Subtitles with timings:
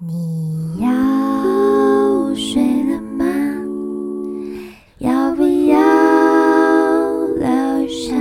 [0.00, 2.60] 你要睡
[2.90, 3.24] 了吗？
[4.98, 5.78] 要不要
[7.36, 8.12] 留下？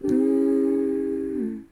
[0.00, 1.64] 嗯，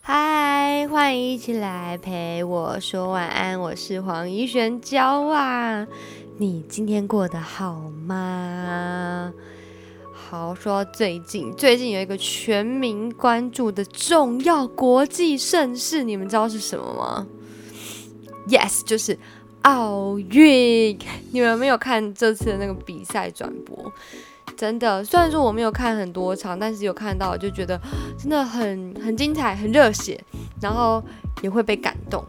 [0.00, 5.86] 嗨，欢迎一起来陪我说晚安，我是黄怡璇娇啊。
[6.38, 9.30] 你今天过得好吗？
[10.10, 17.26] 好，说最近最近有一个全民关注的重要国际盛事，你们知道是什么吗
[18.48, 19.18] ？Yes，就是
[19.62, 20.98] 奥运。
[21.32, 23.92] 你们没有看这次的那个比赛转播？
[24.56, 27.80] 真的，虽然说我没有看很多场，但是有看到，就觉得
[28.16, 30.22] 真的很很精彩，很热血，
[30.60, 31.02] 然后
[31.42, 32.24] 也会被感动。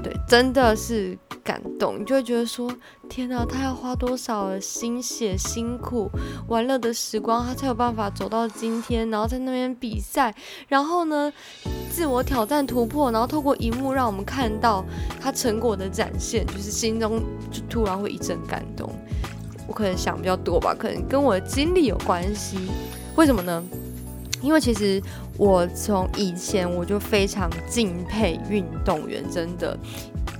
[0.00, 1.18] 对，真的是。
[1.44, 2.72] 感动，你就会觉得说：
[3.08, 6.08] 天哪，他要花多少心血、辛苦、
[6.46, 10.32] 玩乐的时光，他才有办法走到今天，然后在那边比赛，
[10.68, 11.32] 然后呢，
[11.90, 14.84] 自我挑战、突破，然后透过荧幕让我们看到
[15.20, 18.88] 他成果的展现，就是心中就突然会一阵感动。
[19.66, 22.56] 我可能想比较多吧，可能跟我的经历有关系。
[23.16, 23.60] 为什么呢？
[24.40, 25.02] 因为其实
[25.38, 29.76] 我从以前我就非常敬佩运动员，真的。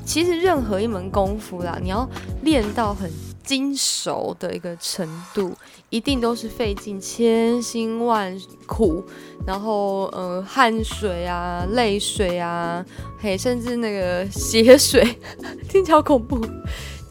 [0.05, 2.09] 其实任何一门功夫啦，你要
[2.43, 3.11] 练到很
[3.45, 5.53] 精熟的一个程度，
[5.91, 9.03] 一定都是费尽千辛万苦，
[9.47, 12.85] 然后呃汗水啊、泪水啊，
[13.21, 15.17] 嘿，甚至那个血水，
[15.69, 16.39] 听起来恐怖，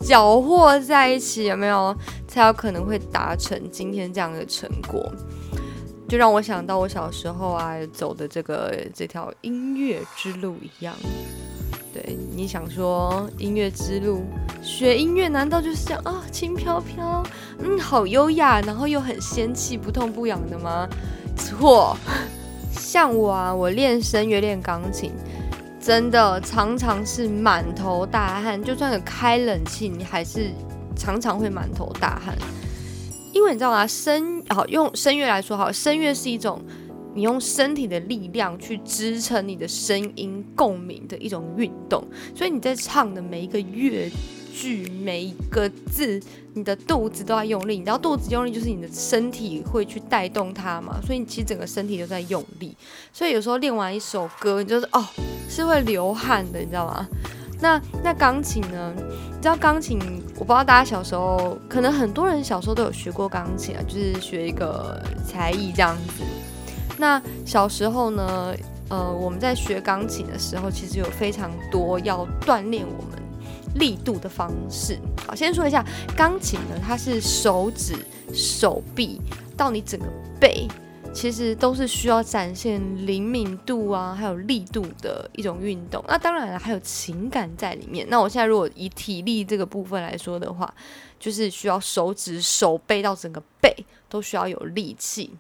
[0.02, 1.96] 搅和在一起，有没有
[2.28, 5.12] 才有可能会达成今天这样的成果？
[6.12, 10.94] 就让我想到我小时候啊走的这个这条音乐之路一样。
[11.94, 14.22] 对，你想说音乐之路，
[14.62, 16.22] 学音乐难道就是这样啊？
[16.30, 17.24] 轻飘飘，
[17.60, 20.86] 嗯，好优雅，然后又很仙气，不痛不痒的吗？
[21.38, 21.96] 错，
[22.76, 25.14] 像我啊，我练声乐、练钢琴，
[25.80, 30.52] 真的常常是满头大汗，就算有开冷气，你还是
[30.94, 32.38] 常常会满头大汗。
[33.34, 33.86] 因为你知道吗？
[33.88, 36.62] 声好用声乐来说，好，声乐是一种。
[37.14, 42.02] 你用身体的力量去支撑你的声音共鸣的一种运动，
[42.34, 44.10] 所以你在唱的每一个乐
[44.54, 46.18] 句、每一个字，
[46.54, 47.74] 你的肚子都在用力。
[47.74, 51.02] 你知道肚子用力就是你的身体会去带动它嘛？
[51.06, 52.74] 所以你其实整个身体都在用力。
[53.12, 55.06] 所以有时候练完一首歌，你就是哦，
[55.50, 57.06] 是会流汗的，你知道吗？
[57.62, 58.94] 那那钢琴呢？
[58.98, 60.00] 你知道钢琴？
[60.36, 66.24] 我不知道大家小时候，可能很多人小时候都有学过钢琴啊，就是学一个才艺这样子。
[66.98, 68.54] 那小时候呢，
[68.90, 73.22] 呃，我们在学钢琴的时候，其实有非常多要锻炼我们
[73.76, 74.98] 力度的方式。
[75.28, 75.86] 好，先说一下
[76.18, 77.96] 钢琴呢，它是手指、
[78.34, 79.22] 手臂
[79.56, 80.06] 到你整个
[80.40, 80.68] 背，
[81.14, 86.04] 其实都是需要展现灵敏度啊，还有力度的一种运动。
[86.08, 88.08] 那当然了，还有情感在里面。
[88.10, 90.74] 那我现在如果以体力这个部分来说的话，
[91.20, 93.76] 就是需要手指、手背到整个背
[94.10, 95.32] 都需要有力气。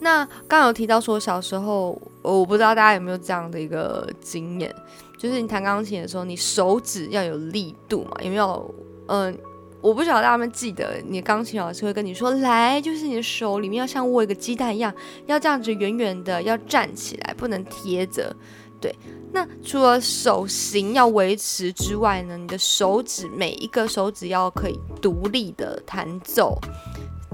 [0.00, 4.74] 那刚有提到说，小时候我不知道大家有没有这样的一个经验，
[5.18, 8.16] 就是你弹钢琴的时候，你手指要有力度嘛？
[8.22, 8.74] 有没有？
[9.10, 9.38] 嗯，
[9.80, 14.92] 我不晓得他们记得，你钢琴老师会跟你说，来，就是你的手里面要像握一个鸡蛋一样，
[15.26, 18.34] 要这样子圆圆的，要站起来，不能贴着。
[18.80, 18.94] 对，
[19.32, 26.56] 那除了手型要维持之外呢，你的手指每一个手指要可以独立的弹奏。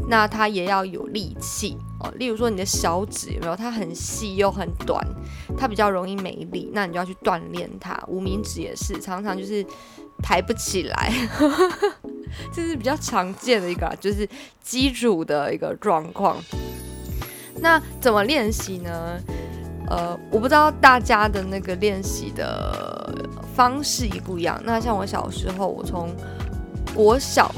[0.06, 3.56] 那它也要有力气哦，例如说你的小指有没有？
[3.56, 5.02] 它很细又很短，
[5.56, 7.98] 它比较容易没力，那你就要去锻炼它。
[8.06, 9.64] 无名指也是，常常就是
[10.22, 11.10] 抬不起来，
[12.52, 14.28] 这是比较常见的一个，就是
[14.62, 16.36] 基础的一个状况。
[17.60, 19.18] 那怎么练习呢？
[19.88, 24.60] 呃，我不知道大家的那个练习的方式一不一样。
[24.64, 26.14] 那像我小时候，我从
[26.94, 27.50] 国小。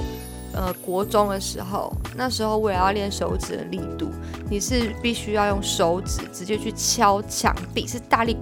[0.57, 4.11] 呃，国中的时候，那时候我也要练手指的力度，
[4.49, 8.35] 你是必须要用手指直接去敲墙壁，是大力，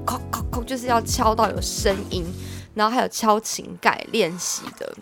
[0.64, 2.24] 就是要敲到有声音，
[2.72, 4.94] 然后还有敲琴盖练习的，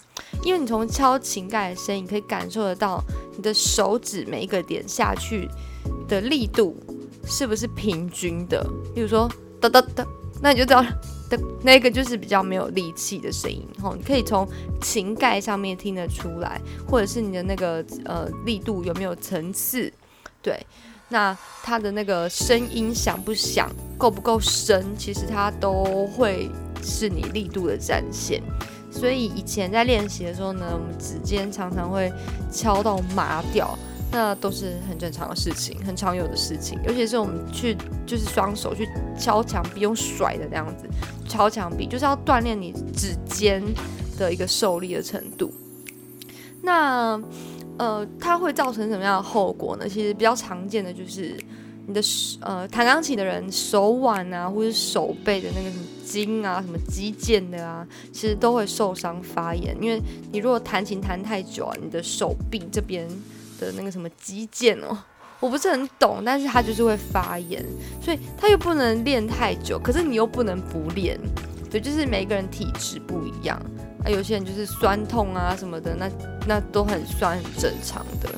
[0.42, 3.04] 因为你从敲琴盖的声音可以感受得到
[3.36, 5.46] 你的手指每一个点下去
[6.08, 6.74] 的力度
[7.26, 10.04] 是不是平均的，比如说哒哒哒，
[10.40, 10.82] 那你就知道。
[11.62, 14.48] 那个就是比较没有力气的声音，吼，你可以从
[14.80, 19.92] 琴盖上面听得出来，或者是你的那个呃力度有没有层次，
[20.40, 20.58] 对，
[21.08, 26.50] 那它的那个声音响不响，够不够深，其实它都会
[26.82, 28.42] 是你力度的展现。
[28.90, 32.12] 所以以前在练习的时候呢，我们指尖常常会
[32.50, 33.78] 敲到麻掉，
[34.14, 36.78] 那都是很正常的事情，很常有的事情。
[36.86, 37.74] 尤其是我们去
[38.06, 38.86] 就是双手去
[39.18, 40.86] 敲墙壁，用甩的那样子
[41.26, 43.62] 敲墙壁，就是要锻炼你指尖
[44.18, 45.50] 的一个受力的程度。
[46.60, 47.18] 那
[47.78, 49.88] 呃，它会造成什么样的后果呢？
[49.88, 51.34] 其实比较常见的就是
[51.86, 52.02] 你的
[52.40, 59.74] 呃弹钢琴的人手腕啊，或者手背的那个什么筋啊、什么肌腱的啊，其实都会受伤发炎。
[59.80, 59.98] 因为
[60.30, 63.08] 你如果弹琴弹太久啊，你的手臂这边。
[63.62, 64.98] 的那个什么肌腱哦，
[65.40, 67.64] 我不是很懂，但是它就是会发炎，
[68.02, 71.18] 所以它又不能练太久，可是你又不能不练，
[71.70, 73.56] 对，就是每个人体质不一样
[74.04, 76.10] 啊，有些人就是酸痛啊什么的，那
[76.46, 78.28] 那都很算很正常的，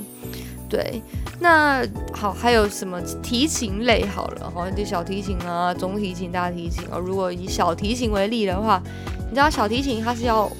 [0.68, 1.02] 对，
[1.40, 8.82] 那好，还有什么提琴类好了，好像就小提琴啊、中提琴、大提琴啊，如果以小提琴为例的话，
[9.28, 10.50] 你知道小提琴它是要。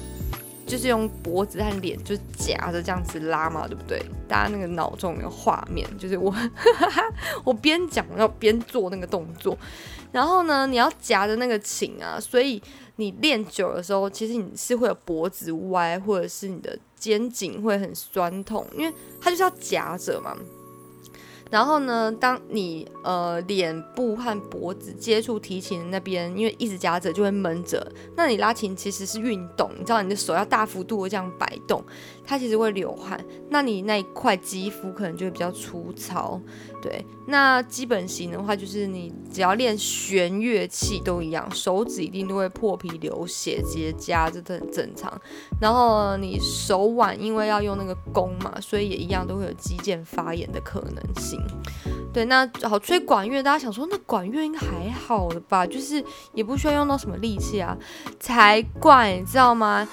[0.65, 4.01] 就是用脖子和脸就夹着这样子拉嘛，对不对？
[4.27, 6.33] 大家那个脑中有画面，就是我
[7.45, 9.57] 我边讲要边做那个动作，
[10.11, 12.61] 然后呢，你要夹着那个琴啊，所以
[12.95, 20.35] 你练久的时候，其实你是会有脖子歪，或者是你的肩颈会很酸痛，因为它就是要夹着嘛。
[21.51, 27.91] 然后呢，当你呃脸部和脖子接触提琴那边，因为一直夹着就会闷着。
[28.15, 31.83] 那你拉琴其实是运动，你知道你的手要大幅度的这样摆动，
[32.25, 33.23] 它其实会流汗。
[33.49, 36.41] 那你那一块肌肤可能就会比较粗糙。
[36.81, 45.11] 对，那基本型的话，就是你只要练弦乐器都一样，手指一定都会破皮流血结痂，这都很正常。
[45.59, 51.39] 然后你手腕因为要用那个弓嘛，所以也一样都会有肌腱发炎的可能性。
[52.13, 55.65] 对，那好吹管乐，大家想说那管乐应该还好的吧？
[55.65, 56.03] 就是
[56.33, 57.77] 也不需要用到什么力气啊，
[58.19, 59.85] 才怪，你知道吗？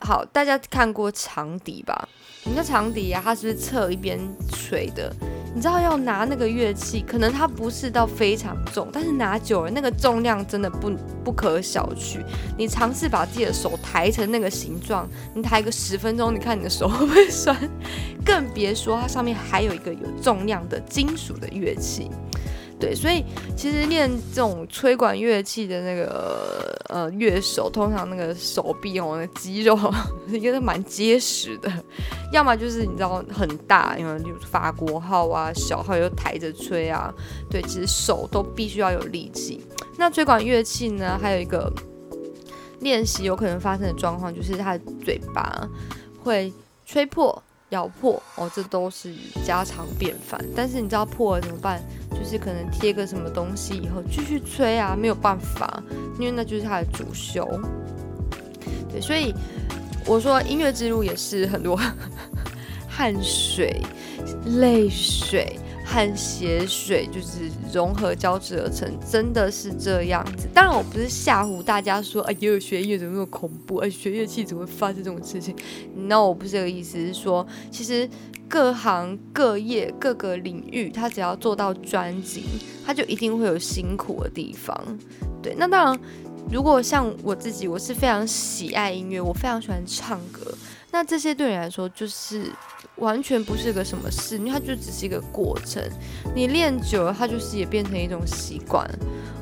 [0.00, 2.08] 好，大家看过长笛吧？
[2.44, 4.18] 你的长笛啊，它是不是侧一边
[4.50, 5.14] 吹的？
[5.54, 10.90] 你知道要拿那个乐器，可能它不是到非常重，但是拿久了，那个重量真的不
[11.22, 12.18] 不可小觑。
[12.56, 17.56] 你尝试把自己的手抬成那个形状，你抬个十分钟，你看你的手会不会酸？
[18.24, 22.10] 更别说它上面还有一个有重量的金属的乐器。
[22.82, 23.24] 对，所以
[23.56, 29.78] 其实练这种吹管乐器的那个呃乐手，通常那个手臂哦，那肌肉
[30.26, 31.72] 应该是蛮结实的，
[32.32, 34.20] 要么就是你知道很大，因为
[34.50, 37.14] 法国号啊、小号又抬着吹啊，
[37.48, 39.64] 对，其实手都必须要有力气。
[39.96, 41.72] 那吹管乐器呢，还有一个
[42.80, 45.68] 练习有可能发生的状况，就是他的嘴巴
[46.20, 46.52] 会
[46.84, 47.40] 吹破。
[47.72, 49.12] 咬破哦，这都是
[49.44, 50.42] 家常便饭。
[50.56, 51.82] 但是你知道破了怎么办？
[52.10, 55.82] 就是可能贴个什么东西以后继续吹啊，没有办法，
[56.18, 57.46] 因为那就是它的主修。
[58.90, 59.34] 对，所以
[60.06, 61.78] 我说音乐之路也是很多
[62.88, 63.80] 汗水、
[64.60, 65.58] 泪水。
[65.84, 70.48] 和血水就是融合交织而成，真的是这样子。
[70.54, 73.76] 当然，我不是吓唬大家说，哎呦，学乐怎么那么恐怖？
[73.76, 75.54] 哎，学乐器怎么会发生这种事情
[75.94, 78.08] ？No，我不是这个意思，是说，其实
[78.48, 82.44] 各行各业各个领域，他只要做到专精，
[82.86, 84.98] 他就一定会有辛苦的地方。
[85.42, 86.00] 对，那当然，
[86.50, 90.54] 如果像我自己，我是非常喜爱音乐，我非常喜欢唱歌，
[90.90, 92.50] 那这些对你来说就是。
[93.02, 95.82] 完全不是个什么事，因为它就只是一个过程。
[96.36, 98.88] 你练久了，它就是也变成一种习惯。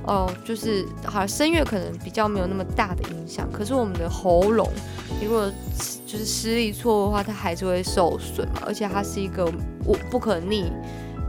[0.06, 4.66] 哦，就是好声乐可能比较没有那么大的影响，可是我们的喉咙，
[5.22, 5.52] 如果
[6.06, 8.62] 就是失力错误的话，它还是会受损嘛。
[8.66, 9.44] 而且它是一个
[9.84, 10.72] 我不可逆、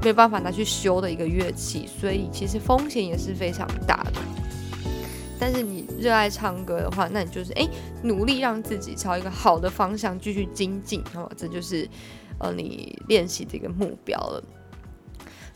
[0.01, 4.21] 没有办法拿去修的一个乐器，所以其实风险也是非常大的。
[5.38, 7.67] 但是你热爱唱歌的话，那你就是哎
[8.03, 11.31] 努力让自己朝一个好的方向继续精进，好吧？
[11.35, 11.88] 这就是。
[12.41, 14.43] 呃，你练习这个目标了。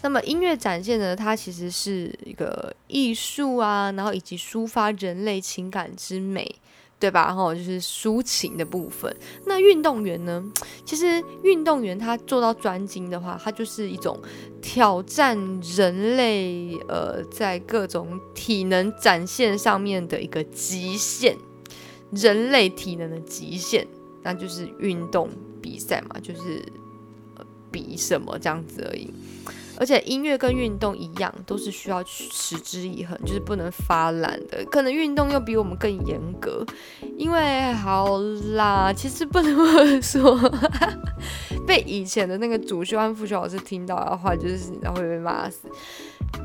[0.02, 6.54] 那么音乐展现呢，它其实是一个艺术啊，然后以及抒发人类情感之美，
[7.00, 7.26] 对吧？
[7.26, 9.16] 然后就是抒情的部分。
[9.48, 10.44] 那运动员呢，
[10.86, 14.22] 其实运动员他做到专精的话，他就是一种
[14.62, 15.36] 挑战
[15.76, 21.36] 人类呃，在各种体能展现上面的一个极限，
[22.12, 23.88] 人类体能的极限，
[24.22, 25.28] 那就是运动。
[25.66, 26.64] 比赛嘛，就是
[27.72, 29.12] 比什么这样子而已。
[29.78, 34.64] 而且音乐跟运动一样，都是需要持之以恒，就是不能发懒的。
[34.72, 36.66] 可能运动又比我们更严格，
[37.18, 38.18] 因为好
[38.56, 40.40] 啦，其实不能说
[41.68, 45.68] 被以前的那个主修和副修老师听到的话，就是然后会被骂死。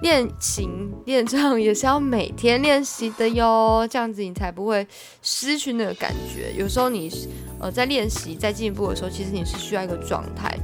[0.03, 4.87] 练琴练唱也是要每天练习的哟，这样子你才不会
[5.21, 6.53] 失去那个感觉。
[6.57, 7.11] 有时候你
[7.61, 10.57] 呃在练习在进步的时候，其实你是需要一个状态。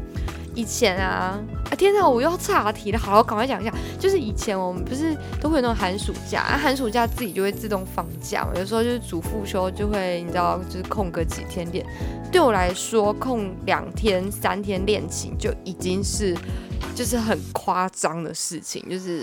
[0.57, 1.39] 以前啊，
[1.71, 2.99] 啊天哪，我又要岔题了。
[2.99, 8.53] 好，我赶快讲一下，就是以前我们不是都会有那种寒暑假，啊、寒暑假自己就会自动放假嘛。
[8.57, 11.85] 有时候就是主副修就会，你知道，就是空个几天点。
[12.33, 16.37] 对我来说，空两天、三天练琴就已经是
[16.95, 19.23] 就是很夸张的事情，就是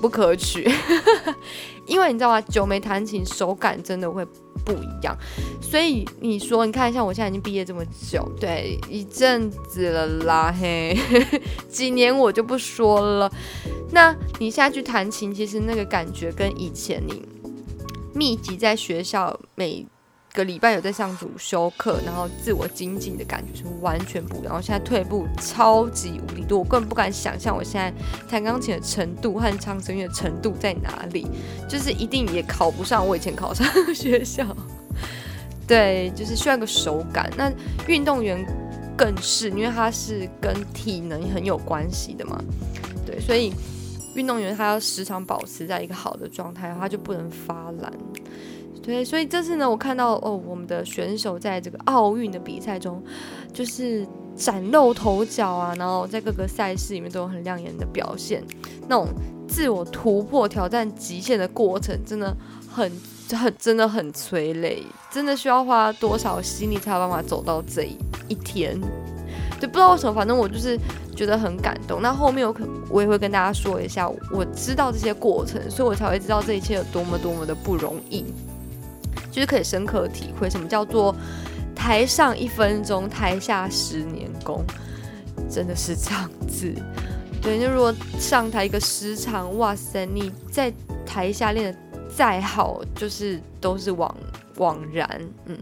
[0.00, 0.68] 不可取。
[1.86, 2.40] 因为你知道吗？
[2.40, 4.24] 久没弹琴，手感真的会
[4.64, 5.16] 不一样。
[5.62, 10.98] 所以你说，你看，像我现在已经毕业这么久，对，一阵子了啦，嘿，
[11.68, 13.30] 几年我就不说了。
[13.92, 17.22] 那你现在去弹琴，其实那个感觉跟以前你
[18.14, 19.86] 密集在学校每。
[20.34, 24.46] 个礼拜有在上主修课，然后自我精进的感觉是完全不一样。
[24.46, 27.94] 然后现在退步超级无敌多，我根本不敢想象我现在
[28.28, 31.28] 弹钢琴的程度和唱声乐的程度在哪里，
[31.68, 34.44] 就是一定也考不上我以前考上的学校。
[35.68, 37.30] 对，就是需要个手感。
[37.36, 37.48] 那
[37.86, 38.44] 运动员
[38.96, 42.42] 更是，因为他是跟体能很有关系的嘛。
[43.06, 43.54] 对，所以
[44.16, 47.92] 运动员他要时常保持在一个好的状态，他就不能发懒。
[48.84, 53.02] 对，所以这次呢，我看到哦，我们的选手在这个奥运的比赛中，
[53.50, 58.44] 就是崭露头角啊，然后在各个赛事里面都有很亮眼的表现，
[58.86, 59.08] 那种
[59.48, 62.36] 自我突破、挑战极限的过程，真的
[62.70, 62.92] 很
[63.32, 67.84] 很真的很催泪，真的需要花多少心力才有办法走到这
[68.28, 68.78] 一天？
[69.58, 70.78] 对，不知道为什么，反正我就是
[71.16, 72.02] 觉得很感动。
[72.02, 78.26] 那后面我可我也会跟大家说一下，我知道这些过程，所以我才会知道这一切有多么多么的不容易。
[79.34, 81.12] 就是可以深刻体会什么叫做
[81.74, 84.64] 台上一分钟，台下十年功，
[85.50, 86.72] 真的是这样子。
[87.42, 90.72] 对，那如果上台一个时长，哇塞，你在
[91.04, 94.16] 台下练的再好，就是都是枉
[94.58, 95.08] 枉然。
[95.46, 95.58] 嗯，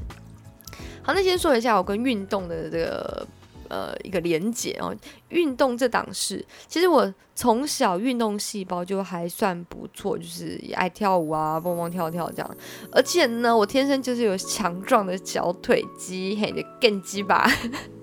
[1.02, 3.26] 好，那先说一下我跟运动的这个。
[3.72, 4.94] 呃，一个连结哦，
[5.30, 12.56] 运动这档事，其实我从小运动细胞就还算不错，就是爱跳舞啊，蹦蹦跳跳这样。
[12.90, 17.50] 而且呢，我天生就是有强壮的小腿肌，嘿，的更肌吧。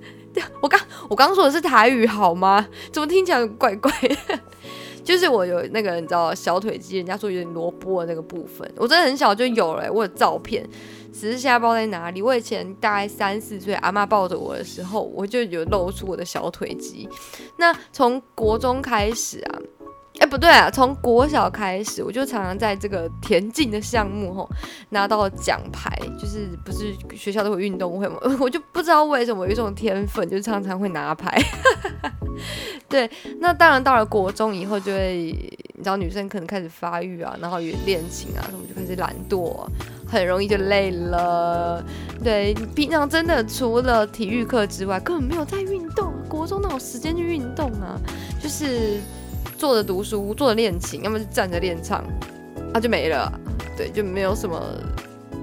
[0.59, 2.67] 我刚我刚说的是台语好吗？
[2.91, 4.39] 怎么听起来怪怪的？
[5.05, 10.67] 就是我有那个你知道小腿肌，人家说有点萝卜的那个部分，我真的很小就有了，我有照片。
[11.13, 12.21] 只是现在不知道在哪里。
[12.21, 17.07] 我以前大概三四岁，阿妈抱着我的时候，我就有露出我的小腿肌。
[17.57, 19.59] 那从国中开始啊，
[20.19, 24.49] 哎不对啊，从国小开始，我就常常在这个田径的项目吼
[24.89, 25.89] 拿到奖牌。
[26.19, 28.17] 就是不是学校都会运动会吗？
[28.39, 31.41] 我就不知道为什么有一种天分，就常常会拿牌。
[32.89, 35.33] 对，那当然到了国中以后，就会
[35.75, 39.65] 你知道女生可能开始发育啊，然后也练琴啊，什么就开始懒惰。
[40.09, 41.83] 很容易就累了，
[42.23, 46.11] 对，平常真的除了体育课之外，根本没有在运动。
[46.27, 47.99] 国中哪有时间去运动啊？
[48.41, 48.99] 就是
[49.57, 52.03] 坐着读书，坐着练琴，要么就站着练唱，
[52.73, 53.31] 啊就没了。
[53.77, 54.59] 对，就没有什么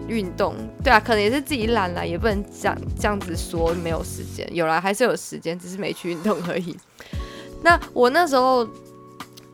[0.08, 0.54] 运动。
[0.82, 4.48] 对啊，可能也是自己懒了，也不能这样这样子说没有时间。
[4.52, 6.76] 有了还是有时间，只是没去运动而已。
[7.62, 8.66] 那我那时候。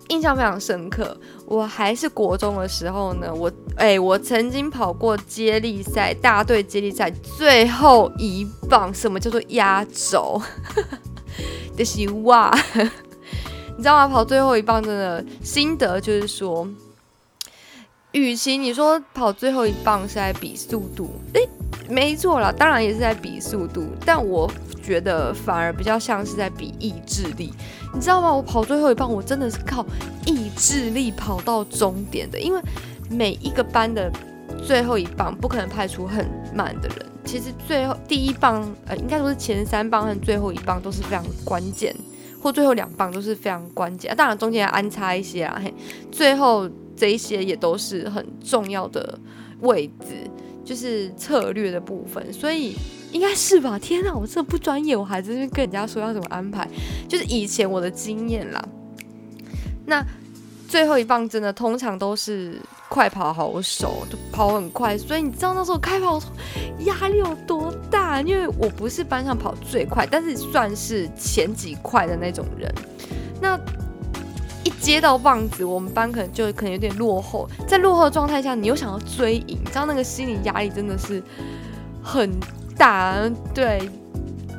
[0.08, 1.16] 印象非常深刻。
[1.52, 10.40] 我还是国中的时候呢，我哎，我曾经跑过接力赛，大队接力赛最后一棒，什么叫做压轴？
[11.76, 12.50] 就是哇，
[13.76, 14.08] 你知道吗？
[14.08, 16.66] 跑最后一棒真的心得就是说，
[18.12, 21.40] 与其你说跑最后一棒是在比速度，哎，
[21.86, 24.50] 没错啦，当然也是在比速度，但我
[24.82, 27.52] 觉得反而比较像是在比意志力。
[27.94, 28.34] 你知道吗？
[28.34, 29.84] 我跑最后一棒，我真的是靠
[30.26, 32.40] 意志力跑到终点的。
[32.40, 32.60] 因为
[33.10, 34.10] 每一个班的
[34.66, 37.06] 最后一棒不可能派出很慢的人。
[37.24, 41.94] 其实最后第一棒，呃，应该说是前三棒和最后一棒都是非常关键，
[42.40, 44.16] 或最后两棒都是非常关键。
[44.16, 45.72] 当然中间安插一些啊，嘿，
[46.10, 49.18] 最后这一些也都是很重要的
[49.60, 50.28] 位置，
[50.64, 52.32] 就是策略的部分。
[52.32, 52.74] 所以。
[53.12, 53.78] 应该是吧？
[53.78, 56.66] 天哪，我这不专业，我还在跟人家说要怎么安排，
[57.06, 58.64] 就是以前我的经验啦。
[59.84, 60.04] 那
[60.66, 66.18] 最后一棒真的通常都是快跑好手，就跑很快，所以你知道那时候开跑
[66.86, 68.22] 压力有多大？
[68.22, 72.74] 因为我不是班上跑最快，但是算是前几快的那种人。
[73.40, 73.60] 那
[74.64, 81.22] 一接到棒子，我们班可能就可能有点落后，在落后的状态下，你又想要追赢，你知道那个心理压力真的是
[82.02, 82.30] 很。
[82.76, 83.88] 打对，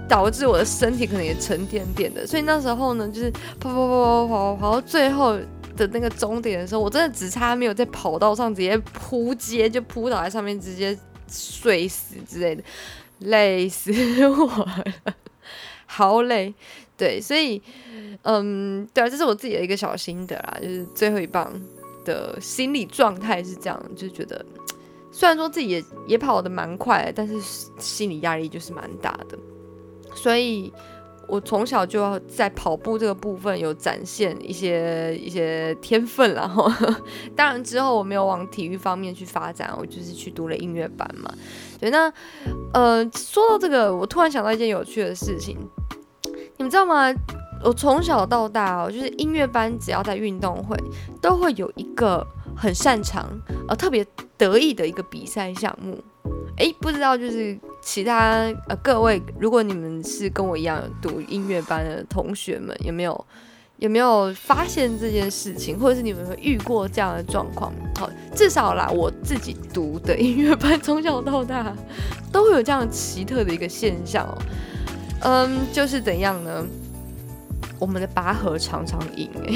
[0.07, 5.37] 导致我的身体可能也沉甸甸的，所以那时候呢，就是跑跑跑跑跑跑到最后
[5.75, 12.63] 的那个终点的时候，我真的只差没有在跑道上直接扑街，就扑倒在上面直接睡死之类的，
[13.19, 13.91] 累死
[14.27, 15.15] 我了。
[15.85, 16.53] 好累。
[16.95, 17.59] 对，所以，
[18.21, 21.51] 嗯，对啊，这是我自己的一个小心得啦，就是最后一棒
[22.05, 24.45] 的心理状态是这样，就觉得
[25.13, 27.39] 虽然说自己也也跑得蛮快，但是
[27.77, 29.37] 心理压力就是蛮大的，
[30.13, 30.73] 所以。
[31.25, 36.69] 我从小就要在跑步这个部分有展现一些一些天分，然 后
[37.33, 41.33] 当然之后我没有往体育方面去发展，我就是去读了音乐班嘛。
[41.79, 42.11] 对，那
[42.73, 45.57] 呃说到这个，我突然想到一件有趣的事情，
[46.57, 47.09] 你们知道吗？
[47.63, 50.77] 我从小到大哦，就是音乐班只要在运动会
[51.21, 53.29] 都会有一个很擅长
[53.67, 54.05] 呃特别
[54.37, 56.03] 得意的一个比赛项目。
[56.57, 63.25] 哎，不知道就是其他呃各位，如果你们是跟我一样读音乐班的同学们，有没有
[63.77, 67.73] 有没有发现这件事情，或者是你们有遇过这样的状况？
[67.95, 71.75] 好，至少啦，我自己读的音乐班，从小到大
[72.31, 74.37] 都会有这样奇特的一个现象哦。
[75.21, 76.63] 嗯，就是怎样呢？
[77.79, 79.53] 我们的拔河常常赢哎，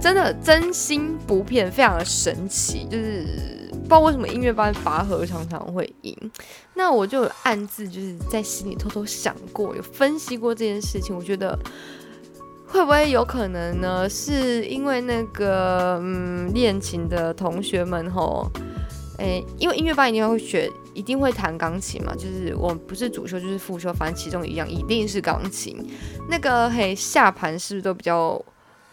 [0.00, 3.26] 真的真心不骗，非常的神奇，就是。
[3.70, 6.14] 不知道为什么音乐班拔河常常会赢，
[6.74, 11.16] 那我就暗自就是在心里偷偷想过，有分析过这件事情。
[11.16, 11.58] 我觉得
[12.66, 14.06] 会不会有可能呢？
[14.06, 18.46] 是因为那个嗯练琴的同学们吼，
[19.16, 25.82] 诶，因为音乐班一定会学，一定会弹钢琴嘛，就是我不是主修就是副修，反正其中一样一定是钢琴。
[26.28, 28.38] 那个嘿下盘是不是都比较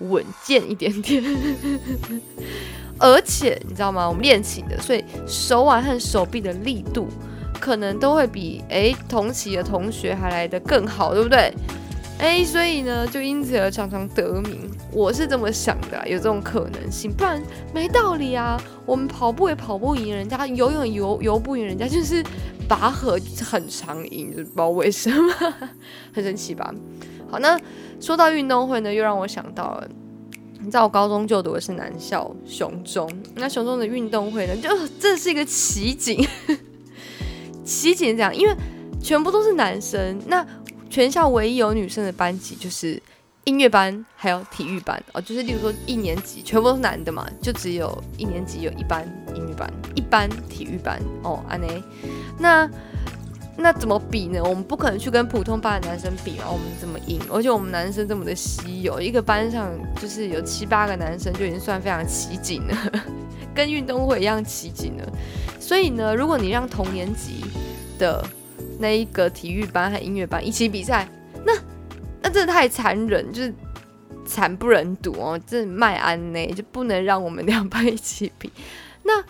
[0.10, 1.24] 稳健一点点？
[2.98, 4.08] 而且你知道吗？
[4.08, 7.08] 我们练琴的，所以手腕和手臂的力度
[7.60, 11.54] 可能都会比诶同期的同学还来得更好，对不对？
[12.20, 14.70] 诶，所以呢，就因此而常常得名。
[14.94, 17.44] 我是这么想的，有这种可能性，不然
[17.74, 18.58] 没道理啊。
[18.86, 22.24] 我们跑步也跑不赢人家，游泳游游不赢人家，就是
[22.70, 25.34] 拔河很常赢，就不知道为什么，
[26.16, 26.74] 很神奇吧？
[27.30, 27.60] 好，那
[28.00, 29.88] 说到运动会呢，又让我想到了。
[30.58, 36.28] 你知道我高中就读的是南校雄中，那雄中的运动会呢，就这是一个奇景，
[37.64, 38.56] 奇景这样，因为
[39.00, 40.44] 全部都是男生，那
[40.90, 43.00] 全校唯一有女生的班级就是
[43.44, 51.84] 音乐班，还有体育班哦，就是例如说一年级全部都是男的嘛，就只有一年级有一班音乐班，一班体育班哦，安内，
[52.40, 52.68] 那。
[53.58, 54.44] 那怎么比呢？
[54.44, 57.20] 我们不可能去跟普通班的男生比哦，我们怎么赢？
[57.32, 62.92] 而且我们男生这么的稀有，一个班上就是有七八个男生就已经算非常奇景了，
[63.56, 65.10] 跟运动会一样奇景了。
[65.60, 67.44] 所以呢，如果你让同年级
[67.98, 68.24] 的
[68.78, 71.08] 那一个体育班和音乐班一起比赛，
[71.46, 71.54] 那
[72.22, 73.54] 那真的太残忍，就是
[74.26, 78.52] 惨不忍睹哦，这卖安呢就不能让我们两班一起比。
[79.04, 79.24] 那。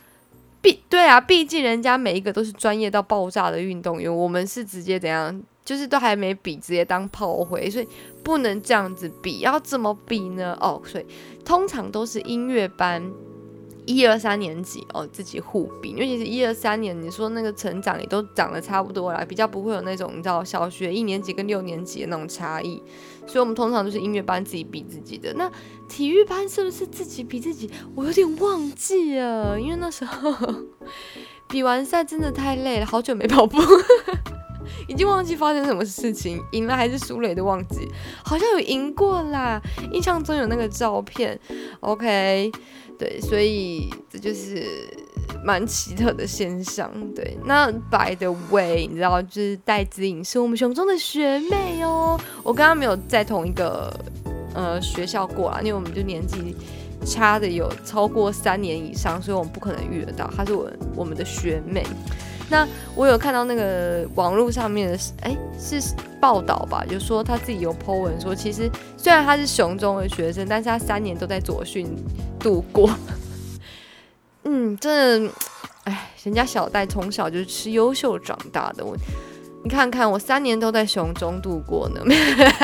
[0.65, 7.87] 毕对啊，毕竟人家每一个都是专业到爆炸的运动员，我们是直接怎样，就是都还没比，直接当炮灰，所以
[8.23, 9.41] 不能这样子比。
[9.41, 10.57] 要怎么比呢？
[10.59, 11.05] 哦，所以
[11.45, 13.11] 通常都是音乐班。
[13.85, 22.81] 一二三年级哦，自己互比，因为其实一二三年，你说那个成长也都长得差不多啦，比较不会有那种你知道小学一年级跟六年级的那种差异，
[23.27, 25.33] 所以我们通常都是音乐班自己比自己的。
[25.35, 25.51] 那
[25.87, 27.69] 体育班是不是自己比自己？
[27.93, 30.33] 我有点忘记了，因为那时候
[31.47, 33.59] 比完赛真的太累了，好久没跑步，
[34.89, 37.87] 已经忘记发生什么事情，赢了还是输了也都忘记，
[38.23, 41.39] 好像有赢过啦，印象中有那个照片。
[41.81, 42.51] OK。
[42.97, 44.65] 对，所以这就是
[45.43, 46.89] 蛮奇特的现象。
[47.13, 52.19] 对，那 By the way，你知道，就是戴子颖是我们熊中的学妹哦。
[52.43, 53.93] 我跟她没有在同一个
[54.53, 56.55] 呃学校过啊，因为我们就年纪
[57.05, 60.29] 差的有超过三年以上，所以我们不可能遇得到。
[60.35, 61.83] 她是我我们的学妹。
[62.47, 65.81] 那我有看到那个网络上面的，哎，是
[66.21, 66.85] 报道吧？
[66.87, 71.87] 就说他自己有 po 文说，其实虽然他是熊中的学生，但是他三年都在左训
[72.45, 72.87] 度过。
[74.45, 75.33] 嗯，真的，
[75.85, 78.95] 哎，人家小戴从小就是吃优秀长大的，我
[79.63, 81.99] 你看看我三年都在熊中度过呢，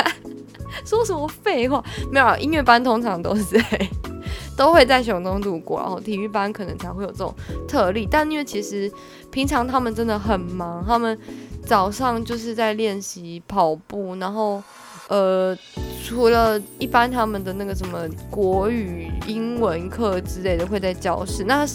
[0.86, 1.82] 说什么废话？
[2.12, 3.60] 没有，音乐班通常都是在。
[4.54, 7.34] 都会在熊中度过，然后体育班可能才会有这种
[7.66, 8.06] 特例。
[8.08, 8.90] 但因为其实
[9.30, 11.18] 平常他们真的很忙，他们
[11.64, 14.62] 早上就是在练习跑步，然后
[15.08, 15.56] 呃，
[16.04, 21.66] 除了一般他们的那个什么国语、英文课之类的会在教室，那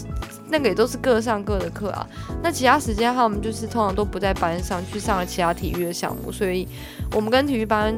[0.49, 2.07] 那个也都是各上各的课啊。
[2.41, 6.67] 那其他时间他们就是通常都不在班上，去上了其他体育的项目，所以
[7.13, 7.97] 我们跟体育班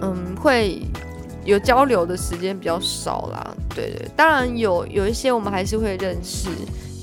[0.00, 0.82] 嗯会。
[1.46, 6.48] 有交流的时间比较少啦，对对，当然有有一些我们还是会认识，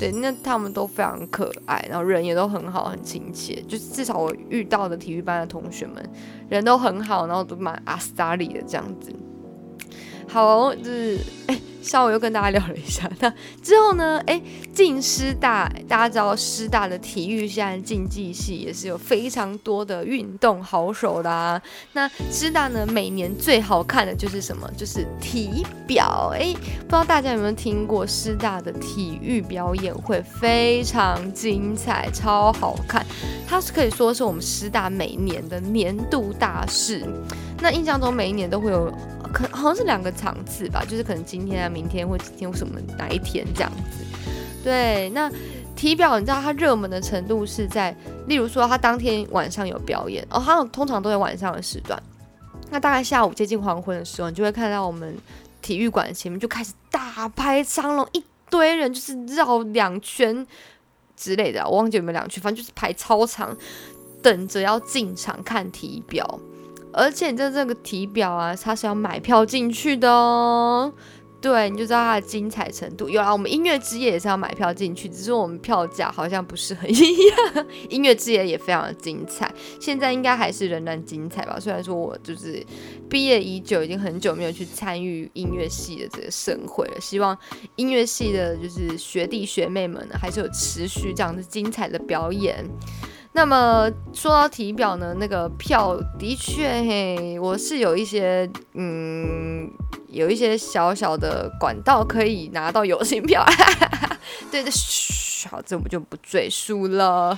[0.02, 3.62] 对，那他们都非常可爱，然后人也都很好，很亲切。
[3.68, 6.04] 就是至少我遇到的体育班的同学们，
[6.50, 9.14] 人都很好，然后都蛮阿斯达里的这样子。
[10.28, 11.62] 好，就是哎。
[11.82, 14.22] 稍微又跟大家聊了一下，那之后呢？
[14.28, 14.42] 哎，
[14.74, 21.62] 进师大，大家知道师大的体育现在竞技系也是有非常多的运动好手的啊。
[21.94, 24.70] 那师大呢，每年最好看的就是什么？
[24.78, 26.32] 就是体表。
[26.34, 33.06] 哎，不知道大家有没有听过师大的体育表演会，非常精彩，超好看。
[33.48, 37.04] 它是可以说是我们师大每年的年度大事。
[37.60, 38.94] 那印象中每一年都会有。
[39.34, 44.06] 可好像是两个场次吧，就是可能今天、明天或今天什么哪一天这样子。
[44.64, 45.32] 对，那
[45.76, 47.96] 体表你知道它热门的程度是在，
[48.28, 52.02] 例如说它当天晚上有表演哦，它通常都在晚上的时段。
[52.70, 55.18] 那大概下午接近黄昏的时候，你就会看到我们
[55.62, 60.46] 体育馆前面就开始大排长龙，一堆人就是绕两圈
[61.18, 63.58] 之类的，我忘记有没有两圈，反正就是排超长，
[64.22, 66.40] 等着要进场看体表。
[66.94, 70.94] 而且你在这个体表啊，它是要买票进去的哦。
[71.42, 73.10] 对，你就知道它的精彩程度。
[73.10, 77.66] 有啊，我们音乐之夜也是要买票进去，只是我们票价好像不是很一样。
[77.90, 81.60] 音乐之夜也非常的精彩，现在应该还是仍然精彩吧。
[81.60, 82.64] 虽然说我就是
[83.10, 87.02] 毕业已久，已经很久没有去参与音乐系的这个盛会了。
[87.02, 87.36] 希望
[87.76, 92.64] 音乐系的就是学弟学妹们呢，还是有持续这样子精彩的表演。
[93.34, 99.70] 那么说到体表呢，那个票的确，嘿，我是有一些，嗯，
[100.10, 103.46] 有一些小小的管道可以拿到友情票，
[104.52, 107.38] 对对，嘘，好，这我们就不赘述了。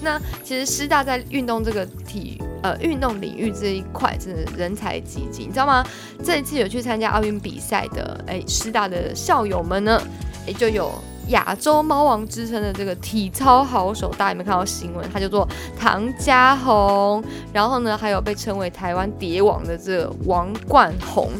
[0.00, 5.84] 那其实师大在运动这个体，呃，运动领域这一块，真的人才济济，你知道吗？
[6.24, 10.00] 这一次有去参加奥运比赛的，哎，师大的校友们呢，
[10.46, 10.90] 也就有。
[11.28, 15.08] 亚洲猫王之称的这个体操好手，大家有没有看到新闻？
[15.12, 21.30] 他叫做唐家宏，然后呢，还有被称为台湾蝶王的这个王冠宏。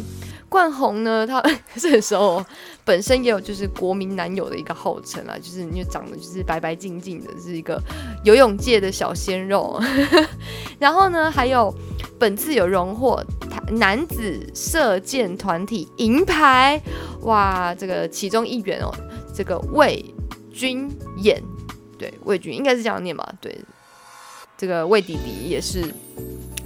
[0.48, 1.42] 冠宏呢，他
[1.74, 2.44] 这时候
[2.84, 7.82] 本身也有就是国民男友的一个号称啊，就是你长得就是白白净净的，是一个
[8.22, 9.80] 游泳界的小鲜肉。
[10.78, 11.74] 然后呢，还有
[12.20, 13.20] 本次有荣获
[13.72, 16.80] 男子射箭团体银牌，
[17.22, 18.94] 哇，这个其中一员哦。
[19.34, 20.04] 这个魏
[20.52, 21.42] 君演，
[21.98, 23.28] 对魏君应该是这样念吧？
[23.40, 23.58] 对，
[24.56, 25.84] 这个魏迪迪也是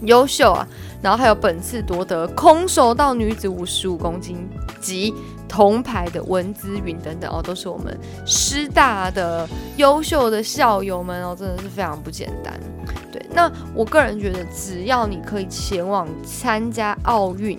[0.03, 0.69] 优秀啊。
[1.01, 4.37] 然后还有本次夺得空手道女子五十五公斤
[4.81, 5.15] 级
[5.49, 12.59] 铜牌的文姿云等等哦，都是我们师大的优秀的校友们哦，真的是非常不简单。
[13.13, 17.59] 对，那我个人觉得，只要你可以前往参加奥运。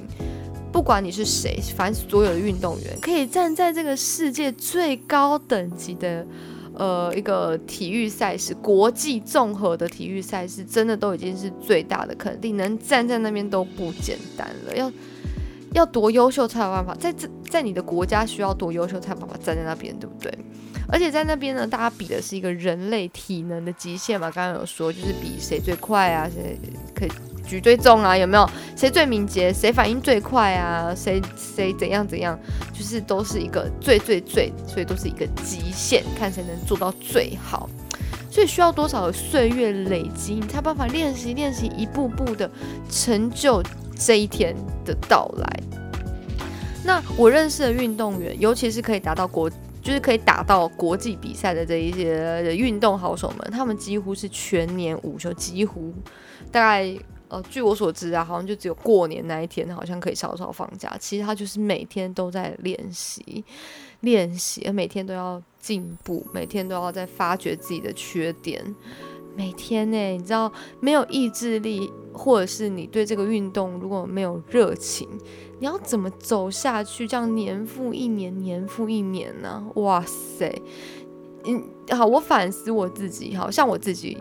[0.72, 6.26] 不管你是谁，凡所有的运动员，可以站在这个世界最高等级的，
[6.74, 14.76] 呃，一个体育赛事，国际综合的体育赛事，真的都已经是最大的肯定，能站在那边都不简单了。
[14.76, 14.92] 要
[15.74, 20.32] 要多优秀才有办法，在这在你的国家需要多优秀才有办法站在那边，对不对？
[20.88, 26.58] 而且在那边呢，大家比的是一个人类体能的极限嘛，刚刚有说就是比谁最快啊，谁
[26.96, 27.10] 可以。
[27.50, 28.48] 举最重啊，有没有？
[28.76, 29.52] 谁最敏捷？
[29.52, 30.94] 谁反应最快啊？
[30.96, 32.38] 谁谁怎样怎样？
[32.72, 37.68] 就是都是一个最最最，所以都是一个极限，看谁能做到最好。
[38.30, 42.50] 所以需要多少岁月累积，你才办法练习练习，一步步的
[42.88, 43.64] 成就
[43.98, 45.64] 这一天的到来。
[46.86, 49.50] 那我认识的运动员，尤其是可以达到国，
[49.82, 55.92] 就是可以打到国际比赛的这一些运动好手们，他们几乎是全年无休，几乎
[56.52, 56.96] 大概。
[57.30, 63.44] 呃，据我所知啊，好像就只有过年那一天好像可以稍稍放假，其实他就是每天都在练习，
[64.02, 68.76] 练习，每天都要进步，每天都要在发掘自己的缺点，
[69.36, 75.08] 每天呢，你知道没有意志力，或者是你对这个运动如果没有热情，
[75.60, 77.08] 你要怎么走下去？
[77.08, 79.64] 这样年复一年，年复一年呢？
[79.76, 80.62] 哇塞，
[81.46, 84.18] 嗯，好，我反思我自己，好像我自己。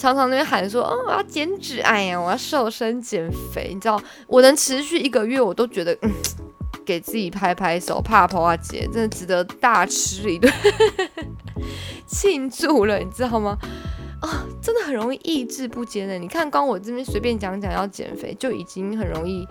[0.00, 6.10] 常常那边喊说，哦，我要减脂，哎呀，我要瘦身减肥，你知道，我能持续一个月，我都觉得，嗯，
[6.86, 10.50] 给自己拍拍手，怕婆啊姐，真的值得大吃一顿
[12.08, 13.58] 庆祝了，你知道吗？
[14.22, 16.18] 啊，真的很容易意志不坚的。
[16.18, 19.46] 你看，光我这边随便讲讲要减肥，就已经很容易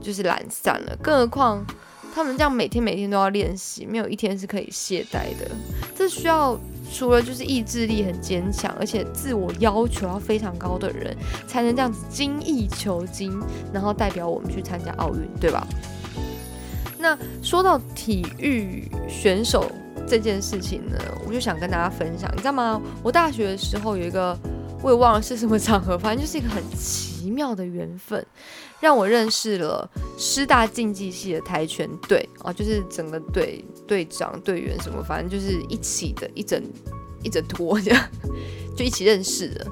[0.00, 1.64] 就是懒散了，更何况。
[2.12, 5.48] 他们这样每天每天都要练习，没有一天是可以懈怠的。
[5.94, 6.58] 这需要
[6.92, 13.40] 除了就是意志力很坚强，而且自我要求要非常高的人，才能这样子精益求精，
[13.72, 15.66] 然后代表我们去参加奥运，对吧？
[16.98, 19.70] 那说到体育选手
[20.06, 22.80] 这件事情呢，我就想跟大家分享，你知道吗？
[23.02, 24.36] 我大学的时候有一个，
[24.82, 28.26] 我也忘了是什么场合，反正就是一个很奇妙的缘分，
[28.80, 36.62] 让我认识了师大竞技系的跆拳队啊，就是整个队队长、队员什么，反正就是一起的一整
[37.22, 38.08] 一整坨这样，
[38.76, 39.66] 就一起认识的。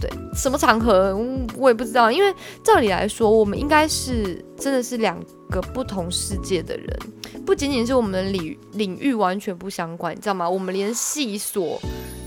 [0.00, 1.18] 对，什么场合
[1.56, 6.98] 我也不知道，因为照理来说，我们应该是真的是两个不同世界的人，
[7.44, 10.48] 不仅仅是我们的领领域完全不相关，你知道吗？
[10.48, 11.80] 我们连系所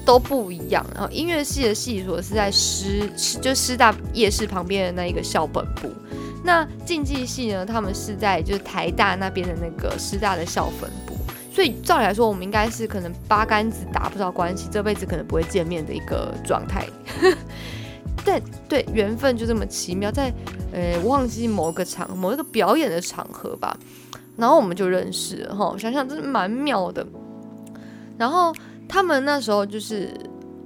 [0.05, 0.85] 都不一样。
[0.93, 3.09] 然后音乐系的系所是在师，
[3.41, 5.87] 就师大夜市旁边的那一个校本部，
[6.43, 11.15] 那竞技系呢，他们是在就是台大那边的那个师大的校分部。
[11.53, 16.87] 所以照理来说，我们应该是可能八竿子打不着关系，这辈子可能不会见面的一个状态。
[18.23, 20.31] 但对缘分就这么奇妙，在
[20.71, 23.75] 呃忘记某个场某一个表演的场合吧，
[24.37, 25.75] 然后我们就认识了哈。
[25.77, 27.05] 想想真是蛮妙的。
[28.17, 28.53] 然后
[28.87, 30.09] 他们那时候就是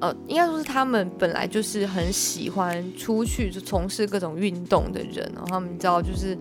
[0.05, 6.37] 呃，应该说是他们本来就是很喜欢出去就从事各种运动的人，然后他们知道就是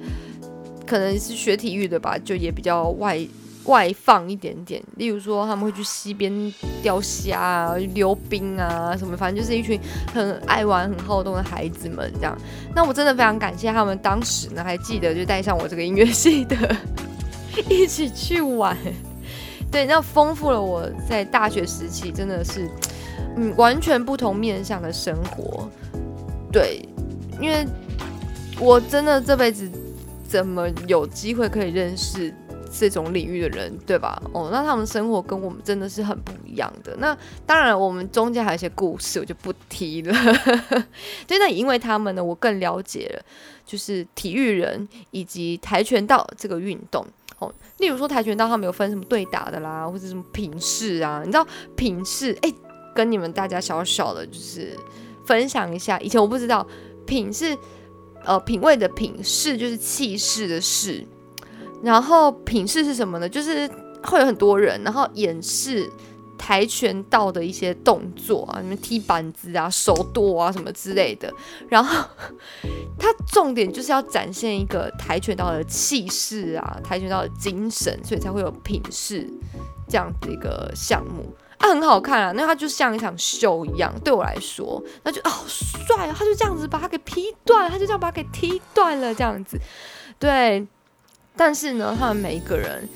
[0.87, 3.27] 可能是学体育的吧，就也比较外。
[3.67, 9.81] 外放一点点，例如说他们会去溪边钓虾啊、溜冰啊什么，反正就是一群
[10.13, 12.37] 很爱玩、很好动的孩子们这样。
[12.77, 16.77] 那我真的非常感谢他们当时呢，还记得就带上我这个音乐系的
[17.71, 18.77] 一起去玩，
[19.73, 22.69] 对，那丰富了我在大学时期真的是
[23.37, 25.69] 嗯完全不同面向的生活。
[26.53, 26.81] 对，
[27.41, 27.67] 因为
[28.61, 29.71] 我真的这辈子
[30.29, 32.35] 怎么有机会可以认识？
[32.77, 34.21] 这种领域的人，对吧？
[34.33, 36.93] 哦，那他们生活跟我们真的是很不一样的。
[36.99, 37.17] 那
[37.47, 40.13] 当然，我们中间还有一些故事，我就不提了。
[41.25, 43.23] 对，那因为他们呢，我更了解了，
[43.65, 47.07] 就是体育人以及跆拳道这个运动。
[47.39, 51.23] 哦，例如说跆拳道，他们有分什么对打的啦，或者什么品势啊？
[51.25, 52.37] 你知道品势？
[52.43, 52.53] 哎，
[52.95, 54.77] 跟你们大家小小的，就是
[55.25, 55.99] 分享一下。
[56.01, 56.67] 以前我不知道
[57.05, 57.57] 品是
[58.25, 61.05] 呃品味的品势，就是气势的势。
[61.83, 63.29] 然后品势是什么呢？
[63.29, 63.69] 就是
[64.05, 65.91] 会有很多人，然后演示
[66.39, 71.31] 跆拳道的一些动作啊，你们踢板子啊、手剁啊什么之类的。
[71.69, 72.09] 然后
[72.99, 79.29] 它重点就是要展现一个跆拳道的气势啊，跆拳道的精神，所以才会有品势
[79.87, 82.33] 这样的一个项目啊，很好看啊。
[82.37, 86.15] 那他就像一场秀一样，对我来说，那就啊好帅啊！
[86.17, 89.59] 他就这样子把他给劈断，他就这样把他给踢断了，这样子，
[90.19, 90.67] 对。
[91.37, 92.89] 但是呢，他们每一个人，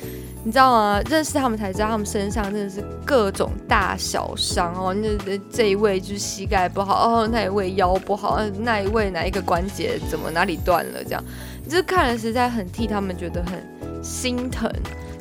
[0.44, 1.00] 你知道吗？
[1.10, 4.94] 认识他们才知道，他们身上真的是各种大小伤哦。
[4.94, 11.02] 那这一位就是膝盖不好哦，那一位腰不好，那一位哪一个关节怎么哪里断了？
[11.02, 11.24] 这样，
[11.64, 14.70] 就是看了实在很替他们觉得很心疼。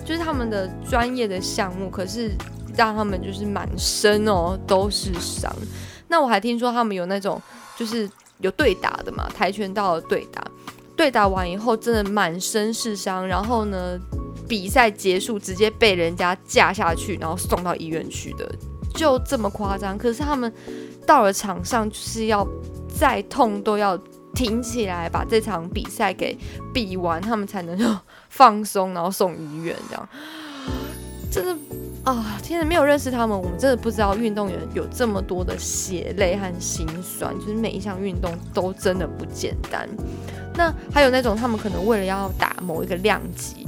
[0.05, 2.31] 就是他们的专业的项目，可是
[2.77, 5.53] 让他们就是满身哦都是伤。
[6.07, 7.41] 那我还听说他们有那种
[7.75, 8.09] 就是
[8.39, 10.41] 有对打的嘛，跆拳道的对打。
[10.95, 13.99] 对打完以后，真的满身是伤，然后呢，
[14.47, 18.51] 比赛结束直接被人家架下去，然后送到医院去的，
[18.95, 19.95] 就这么夸张。
[19.95, 20.51] 可是他们
[21.05, 22.47] 到了场上，就是要
[22.97, 23.95] 再痛都要
[24.33, 26.35] 挺起来，把这场比赛给
[26.73, 27.95] 比完，他们才能够
[28.29, 29.75] 放松，然后送医院。
[29.89, 30.09] 这样
[31.29, 31.55] 真的
[32.07, 32.65] 啊，天哪！
[32.65, 39.89] 没有认识他们，我们真的不知道运动员有这么多的血泪和心酸，就是每一项运动都真的不简单。
[40.55, 43.67] 那还有那种他们可能为了要打某一个量级，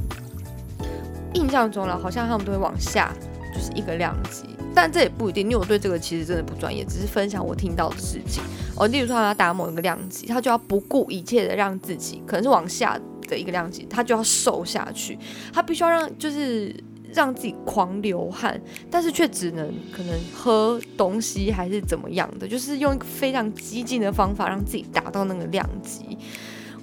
[1.34, 3.12] 印象中了，好像他们都会往下，
[3.54, 8.42] 就是一个量级，但这也不一定，因为我对这个其实真的不专业，只是分享我听到的事情。
[8.74, 12.98] 哦，例如说他要打某一个量级，他就要不顾一切的让自己可能是往下
[13.28, 15.18] 的一个量级，他就要瘦下去，
[15.52, 16.74] 他必须要让就是
[17.12, 26.16] 让自己狂流汗，但是却只能可能喝东西还是怎么样的，就是用一个非常激进的方法让自己达到那个量级。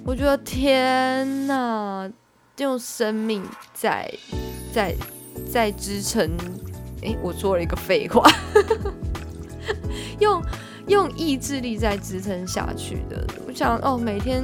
[0.04, 2.10] 我觉得天哪，
[2.58, 3.42] 用生命
[3.74, 4.10] 在
[4.72, 4.94] 在
[5.50, 6.30] 在支撑，
[7.02, 8.22] 哎，我说了一个废话，
[10.20, 10.42] 用
[10.86, 13.26] 用意志力在支撑下去的。
[13.46, 14.42] 我想哦，每天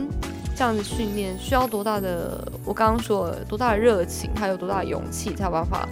[0.56, 2.46] 这样子训练需要多大的？
[2.64, 5.88] 我刚刚说了多大的热情，还有多大的勇气，才有办法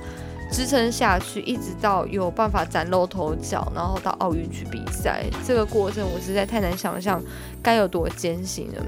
[0.50, 5.24] 支撑下去，一直到有办法崭露头角，然后到奥运去比赛。
[5.44, 7.20] 这个过程我实在太难想象，
[7.62, 8.82] 该有多艰辛了。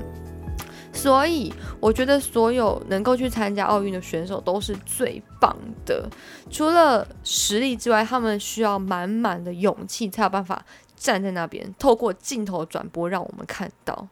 [0.92, 6.08] 所以我觉得所有能够去参加奥运的选手都是最棒的。
[6.50, 10.64] 除了实力之外，他们需要满满的勇气，才有办法
[10.96, 14.06] 站在那边，透过镜头转播让我们看到。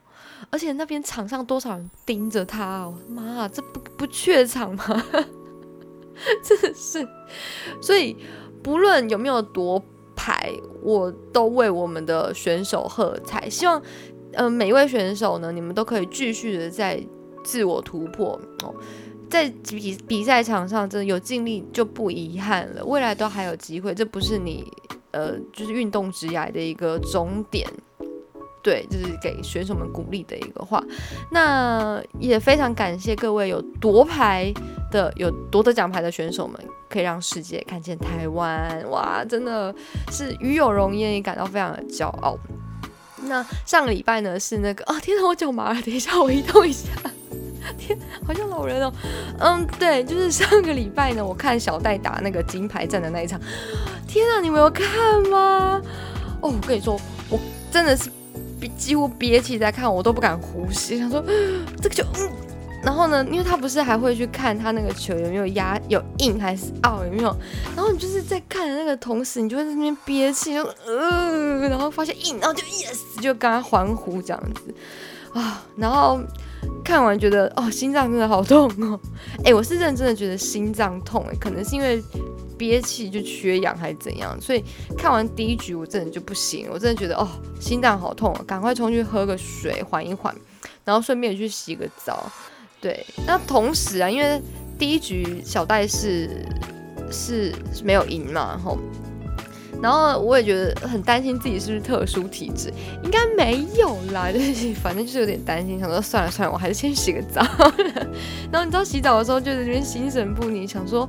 [0.51, 4.85] 而且那边场上多少人盯着他哦，妈，这不不怯场吗？
[6.43, 7.07] 真的是。
[7.81, 8.17] 所以
[8.63, 9.83] 不论有没有夺
[10.15, 10.53] 牌，
[10.83, 13.49] 我都为我们的选手喝彩。
[13.49, 13.81] 希望，
[14.33, 17.03] 呃，每一位选手呢，你们都可以继续的在
[17.45, 18.75] 自我突破哦，
[19.29, 24.71] 在比比赛场上，真的有尽力就不遗憾了，未来都还有机会，这不是你
[25.13, 27.69] 呃，就是运动职涯的一个终点。
[28.63, 30.83] 对，就是给选手们鼓励的一个话。
[31.31, 34.55] 那也非常感谢各位有夺牌
[34.91, 36.57] 的、有夺得奖牌的选手们，
[36.89, 38.89] 可以让世界看见台湾。
[38.89, 39.75] 哇，真的
[40.13, 42.39] 是与有荣焉，也感到非常的骄傲。
[43.25, 46.89] 那上个礼拜呢，是那个啊，天哪，我脚麻了，等一下我移动一下。
[47.77, 48.93] 天，好像老人哦。
[49.41, 53.41] 嗯，对，就是上个礼拜呢，我看小戴打那个金牌战的那一场。
[54.07, 54.87] 天啊，你们有看
[55.29, 55.83] 吗？
[56.41, 56.97] 哦，我跟你说，
[57.29, 58.09] 我真的是。
[58.71, 61.23] 几乎憋气在看，我都不敢呼吸，想说
[61.81, 62.31] 这个球，嗯，
[62.83, 67.37] 然后呢，因为他不是还会去看他那个球有没有压有硬还是凹有没有，
[67.77, 74.75] 然后你就是在看的那个同时，你就会在那边憋气，就呃，然后发现硬，然后就 yes 就跟他欢呼这样子
[75.39, 76.21] 啊，然后
[76.85, 78.99] 看完觉得哦心脏真的好痛哦，
[79.45, 82.03] 哎，我是认真的觉得心脏痛哎，可能是因为。
[82.63, 84.41] 憋气就缺氧还是怎样？
[84.41, 84.63] 所以
[84.97, 90.33] 看完第一局我真的就不行，我真的觉得哦心脏好痛，赶快冲去喝个水缓一缓，
[90.85, 92.31] 然后顺便去洗个澡。
[92.81, 94.41] 对，那同时啊，因为
[94.79, 96.31] 第一局小戴是
[97.11, 98.79] 是没有赢嘛，吼，
[99.83, 102.73] 然后我也觉得很担心自己是不是特殊体质，
[103.03, 107.43] 应该没有啦， 就是反正就是有点担心，想说算了算了，我还是先洗个澡。
[108.53, 111.09] 然后你知道洗澡的时候就在那边心神不宁，想说。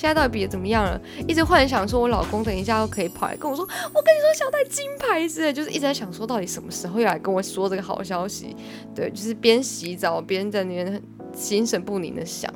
[0.00, 0.98] 现在到底比的怎么样了？
[1.28, 8.56] 一直幻想说，我老公等一下又可以跑来跟我说，我跟你说，小戴金牌子，就是一直在想说，到底什么时候要来跟我说这个好消息？
[8.94, 11.02] 对，就是边洗澡边在那边
[11.34, 12.50] 心神不宁的想。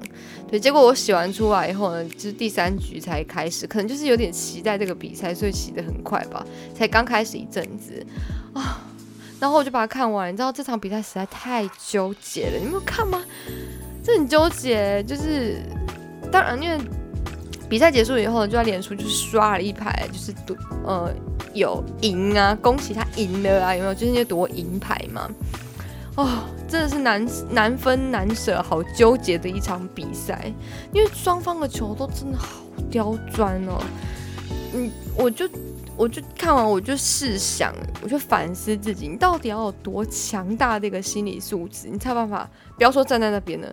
[0.48, 8.02] 对，结果我洗完出来以后呢，就是第三局才开始，可能就是有点期待这个比赛，所以洗的很快吧，才刚开始一阵子
[8.54, 8.80] 啊，
[9.38, 10.32] 然后我就把它看完。
[10.32, 13.22] 你知道这场比赛实在太纠结了，你没有看吗？
[14.02, 15.58] 这很纠结，就是
[16.32, 16.78] 当然因为。
[17.74, 20.56] 比赛结束以后，就在脸书就刷了一排，就是赌
[20.86, 21.12] 呃
[21.54, 23.92] 有赢啊，恭喜他赢了啊，有没有？
[23.92, 25.28] 就是那些夺银牌嘛。
[26.14, 30.54] 哦，真的是难难分难舍，好纠结的一场比赛，
[30.92, 33.82] 因为双方的球都真的好刁钻哦。
[34.72, 35.50] 嗯，我就
[35.96, 43.66] 我就看完，我就试想，我就反思自己，你到底要有多强大的一个心理素质，你才有办法不要说站在那边呢？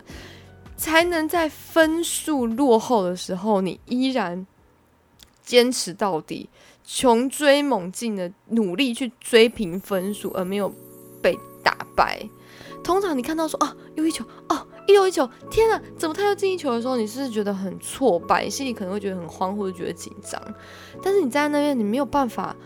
[0.76, 4.46] 才能在分数落后的时候，你依然
[5.42, 6.48] 坚持到底，
[6.84, 10.72] 穷追猛进的努力去追平分数，而没有
[11.20, 12.20] 被打败。
[12.82, 20.40] 通常你看到说啊，又一球，哦，又一球，天啊，怎么他又进一球的时候，你是不是觉得很挫败，心里可能会觉得很慌，或者觉得紧张。
[21.02, 22.56] 但是你站在那边，你没有办法。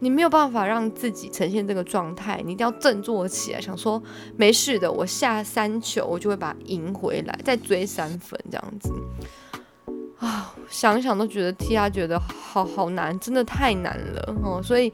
[0.00, 4.02] 你没有办法让自己呈现这个状态，你一定要振作起来，想说
[4.36, 8.92] 没事的，我下三球我就会把赢回来，再追三分这样子。
[10.18, 14.60] 啊，想想都觉得替他觉得好好难，真的太难了哦。
[14.62, 14.92] 所以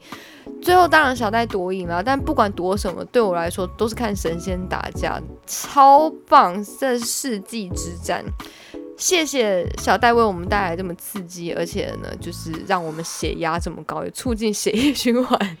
[0.61, 8.23] 最后当然小戴夺赢了，但不管夺什么，对我来说都是看神仙打架，超棒，这是世纪之战。
[8.97, 15.57] 谢谢小戴为我们带来这么刺激，而且呢，就是让我们血压这么高，也促进血液循环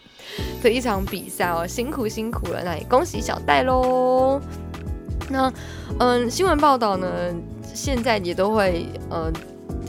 [0.63, 4.41] 的一场比赛哦，辛苦辛苦了，那也恭喜小戴喽。
[5.29, 5.53] 那
[5.99, 7.07] 嗯，新闻报道呢，
[7.75, 9.31] 现在也都会呃，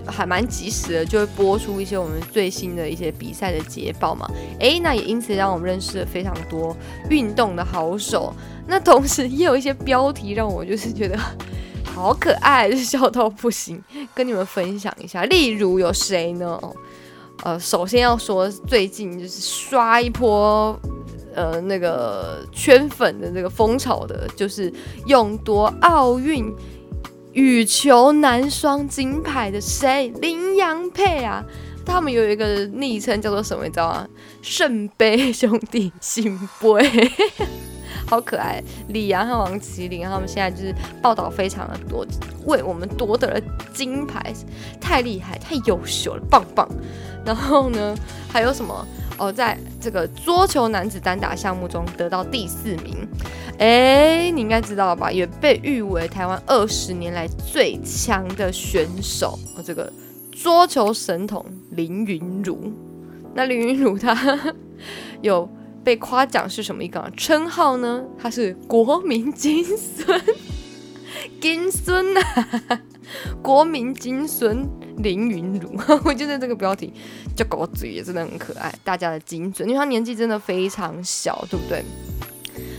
[0.06, 4.30] 还蛮及时的，就会播出一些我们最新的一些比赛的捷报嘛。
[4.60, 6.76] 诶，那也因此让我们认识了非常多
[7.08, 8.34] 运动的好手。
[8.66, 11.18] 那同时也有一些标题让我就是觉得。
[11.98, 13.82] 好可爱，笑到不行，
[14.14, 15.24] 跟你们分享一下。
[15.24, 16.56] 例如有谁呢？
[17.42, 20.78] 呃，首先要说最近就是刷一波，
[21.34, 24.72] 呃，那个圈粉的这个风潮的，就是
[25.06, 26.54] 勇夺奥运
[27.32, 30.08] 羽球男双金牌的谁？
[30.20, 31.44] 林洋配啊，
[31.84, 33.64] 他们有一个昵称叫做什么？
[33.64, 34.08] 你知道吗？
[34.40, 37.10] 圣杯兄弟 新杯。
[38.08, 42.06] 好可爱，李阳和王麒麟他们现在就是报道非常的多，
[42.46, 43.40] 为我们夺得了
[43.74, 44.32] 金牌，
[44.80, 46.66] 太厉害，太优秀了，棒棒。
[47.22, 47.94] 然后呢，
[48.32, 48.86] 还有什么？
[49.18, 52.96] 哦，在这个桌球男子单打项目中得到第四名，
[53.58, 55.12] 哎，你应该知道吧？
[55.12, 59.92] 也被誉为台湾二十年来最强的选手，哦，这个
[60.32, 62.72] 桌球神童林云儒。
[63.34, 64.16] 那林云儒他
[65.20, 65.46] 有。
[65.88, 68.04] 被夸奖是什么一个称号呢？
[68.18, 70.22] 他是国民 金孙，
[71.40, 72.20] 金孙呐，
[73.42, 74.68] 国民金孙
[74.98, 76.92] 林云儒， 我觉得这个标题
[77.34, 81.82] 叫狗嘴也真的很可爱，大家的金孙，因为他年纪真的非常小，对不对？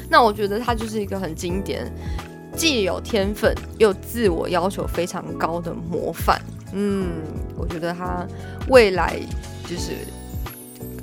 [0.07, 1.91] 那我觉得他就是一个很经典，
[2.55, 6.39] 既有天分又自我要求非常高的模范。
[6.73, 7.07] 嗯，
[7.57, 8.23] 我觉得他
[8.67, 9.19] 未来
[9.67, 9.93] 就是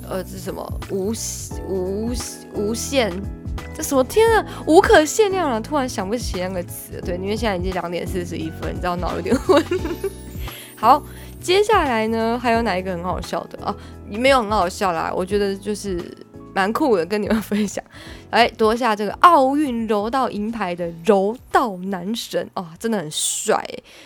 [0.09, 1.13] 呃，这是什么无
[1.67, 2.11] 无
[2.53, 3.11] 无限。
[3.75, 5.61] 这什么天啊，无可限量了！
[5.61, 9.63] 突然想不起那个词，对，因为现在已经两点四十一分，你知道脑有点昏。
[10.75, 11.03] 好，
[11.39, 13.75] 接下来呢，还有哪一个很好笑的啊？
[14.09, 16.03] 没有很好笑啦，我觉得就是
[16.55, 17.83] 蛮酷的，跟你们 分享。
[18.31, 23.63] 哎，夺下这个奥运柔道银牌的柔道男神哦，真的很帅，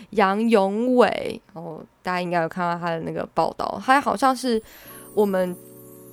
[0.10, 4.62] 杨永伟哦，大家应该有看到他的那个报道，他好像是
[5.14, 5.56] 我们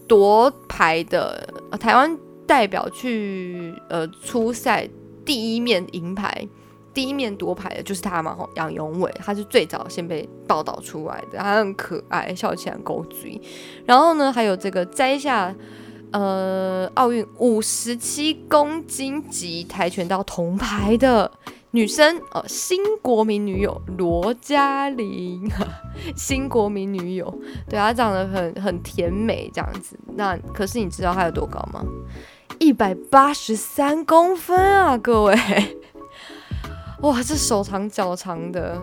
[0.09, 1.49] 夺牌的
[1.79, 2.19] 台湾。
[2.49, 4.89] 代表去呃初赛
[5.23, 6.49] 第一面银牌，
[6.95, 13.39] 第一面夺牌的就是他嘛，杨永伟，他是最早先被报道出来的，他很可爱，笑起来勾嘴。
[13.85, 15.55] 然后呢，还有这个摘下
[16.11, 21.31] 呃奥运五十七公斤级跆拳道铜牌的
[21.73, 25.51] 女生哦，新国民女友罗嘉玲，
[26.17, 27.33] 新国民女友，
[27.69, 29.99] 对她长得很很甜美这样子。
[30.15, 31.85] 那可是你知道她有多高吗？
[32.59, 35.37] 一百八十三公分啊，各位！
[37.03, 38.81] 哇，这手长脚长的，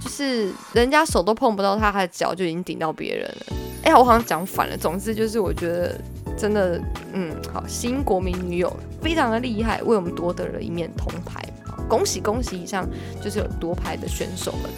[0.00, 3.56] 就是人家手都碰不到她，她的脚就已经顶到别人了。
[3.84, 4.76] 哎呀，我好像讲反了。
[4.76, 5.98] 总之就是，我觉得
[6.36, 6.82] 真的，
[7.12, 11.40] 嗯，好，新国民女友非常的厉害，为我们夺得了一面铜牌。
[11.88, 12.58] 恭喜恭喜！
[12.58, 12.88] 以上
[13.22, 14.70] 就是有夺牌的选手们。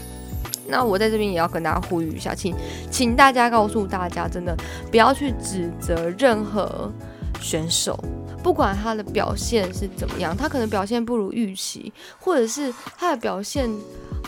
[0.69, 2.55] 那我在这边也要跟大家呼吁一下，请
[2.91, 4.57] 请大家告诉大家，真的
[4.91, 6.93] 不要去指责任何
[7.41, 7.99] 选手。
[8.43, 13.69] 不管他的表现是怎么样，他可能表现不如预期，或者是他的表现，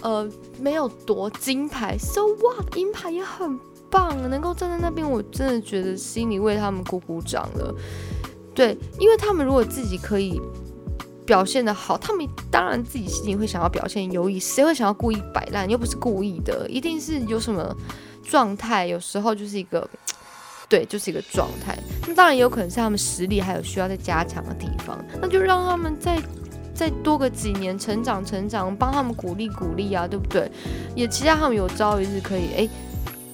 [0.02, 0.28] 呃，
[0.60, 3.58] 没有夺金牌，so what，银牌也很
[3.90, 7.74] 棒，能够站在那边，我真的觉得心里为他们鼓鼓掌了。
[8.54, 10.40] 对，因为他们如果自己可以
[11.28, 15.68] 表现的好，他们当然自己心里会想要表现优异，谁会想要故意摆烂？
[15.68, 17.76] 又不是故意的，一定是有什么
[18.24, 19.88] 状态，有时候就是一个。
[20.70, 21.78] 对，就是一个状态。
[22.06, 26.20] 那当然也有可能是他们实力还有需要再加强的地方，那就让他们再
[26.74, 30.50] 再多个几年成长成长，帮他们鼓励鼓励啊，对不对？
[30.94, 32.70] 也期待他们有朝一日可以诶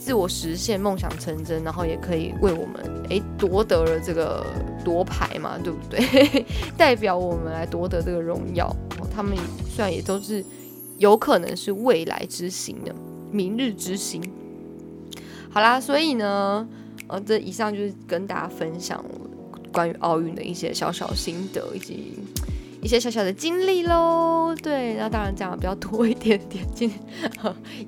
[0.05, 4.45] 自我实现，梦想成真，然后也可以为我们诶夺得了这个
[4.85, 6.45] 夺牌嘛，对不对？
[6.77, 8.71] 代表我们来夺得这个荣耀。
[9.11, 9.35] 他们
[9.67, 10.45] 虽然也都是
[10.99, 12.95] 有可能是未来之星的，
[13.31, 14.23] 明日之星。
[15.49, 16.69] 好啦，所以呢。
[17.07, 19.05] 呃，这以上就是跟大家分享
[19.71, 22.15] 关于奥运的一些小小心得，以及
[22.85, 24.55] 一些小小的经历喽。
[24.62, 27.01] 对，那当然讲的比较多一点点，今天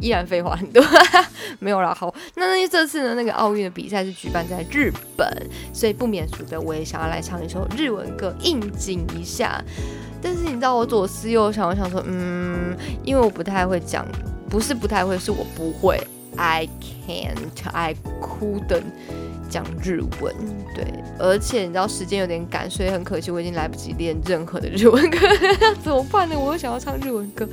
[0.00, 0.82] 依然废话很多，
[1.60, 1.94] 没有啦。
[1.94, 5.28] 好，那那这次呢，那个奥运的比赛是举办在日本，
[5.72, 9.62] 所以不免俗的，我也想要来唱一首日文歌应景一下。
[10.22, 12.74] 但是你知道我左思右想，我想说，嗯，
[13.04, 14.04] 因为我不太会讲，
[14.48, 16.00] 不是不太会，是我不会。
[16.38, 16.68] I
[17.06, 18.82] can't, I couldn't
[19.48, 20.34] 讲日文，
[20.74, 20.84] 对，
[21.18, 25.18] 而且你知道时间有点赶，所以很可惜我已经来不及练任何的日文歌，
[25.82, 26.38] 怎么办呢？
[26.38, 27.48] 我又想要唱日文歌，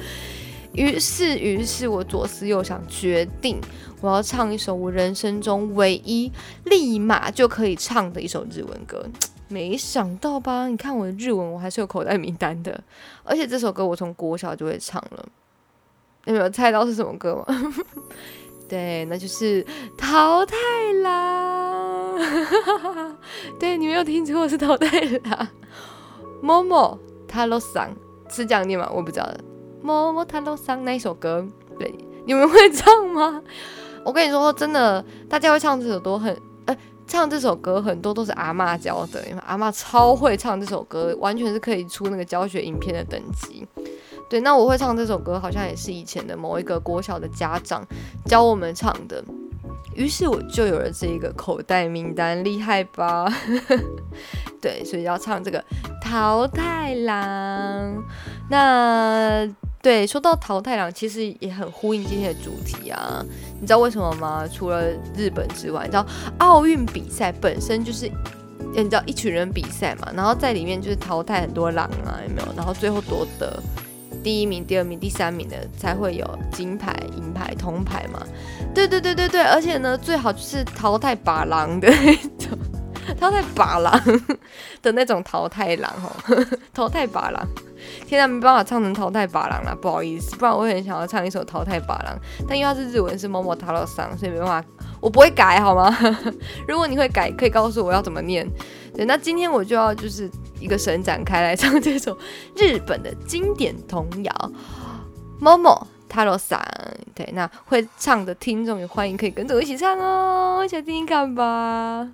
[0.74, 3.60] 于是，于是我左思右想，决定
[4.02, 6.32] 我要唱一首我人生中唯一
[6.66, 9.06] 立马就可以唱的一首日文歌。
[9.50, 10.68] 没想到吧？
[10.68, 12.84] 你看我的日文，我还是有口袋名单的，
[13.24, 15.26] 而且这首歌我从国小就会唱了。
[16.26, 17.74] 有没有猜到是什么歌吗？
[18.68, 19.64] 对，那就是
[19.96, 20.56] 淘汰
[21.04, 21.83] 啦！
[23.60, 25.50] 对，你没有听错，是淘汰啦。
[26.42, 27.90] 么么塔罗桑
[28.30, 28.90] 是这样念吗？
[28.94, 29.30] 我不知道。
[29.82, 31.46] 么么塔罗桑那一首歌，
[31.78, 31.94] 对，
[32.26, 33.42] 你们会唱吗？
[34.06, 43.66] 我跟你说，真的，大家会唱这首歌很，呃，唱这首歌很多都是阿妈教的，因为阿妈超会唱这首歌，完全是可以出那个教学影片的等级。
[44.30, 47.86] 对，那我会唱这首歌，好像也是以前的某一个国小的家长
[48.26, 49.24] 教我们唱的，
[49.96, 53.32] 于是我就有了这一个口袋名单，厉害吧？
[54.62, 55.64] 对，所以要唱这个
[56.02, 58.04] 淘汰郎。
[58.50, 59.48] 那
[59.82, 63.24] 对，说到淘汰郎，其实也很呼应今天的主题啊。
[63.60, 64.48] 你知道为什么吗？
[64.48, 64.84] 除了
[65.16, 66.06] 日本之外，你知道
[66.38, 68.10] 奥运比赛本身就是，
[68.74, 72.54] 你知道一群人比赛嘛，然后在里面就是淘汰很多狼啊，有没有？
[72.56, 73.62] 然后最后夺得。
[74.24, 78.26] 第一名、第二名、第三名的才会有金牌、银牌、铜牌嘛？
[78.74, 82.58] 对对对对对，而且呢，最好就是淘汰把狼的那种，
[83.20, 84.02] 淘汰拔狼
[84.82, 87.46] 的那种淘汰狼哦， 淘汰拔狼。
[88.08, 92.18] 天啊，没办法唱成淘汰拔狼了，不好意思，不然我会很想要唱一首淘汰拔狼，
[92.48, 94.64] 但因为它是日文，是某某塔罗桑，所以没办法，
[95.04, 95.94] 我不会改好吗？
[96.66, 98.50] 如果你会改，可以告诉我要怎么念。
[98.96, 100.32] 对，那今天我就要就是
[100.62, 102.18] 一个神展开来唱这首
[102.56, 104.52] 日本的经典童谣
[105.40, 106.58] 某某塔罗桑。
[107.14, 112.08] 对，那会唱的听众也欢迎可以跟着我一起唱哦，一起来听听看吧。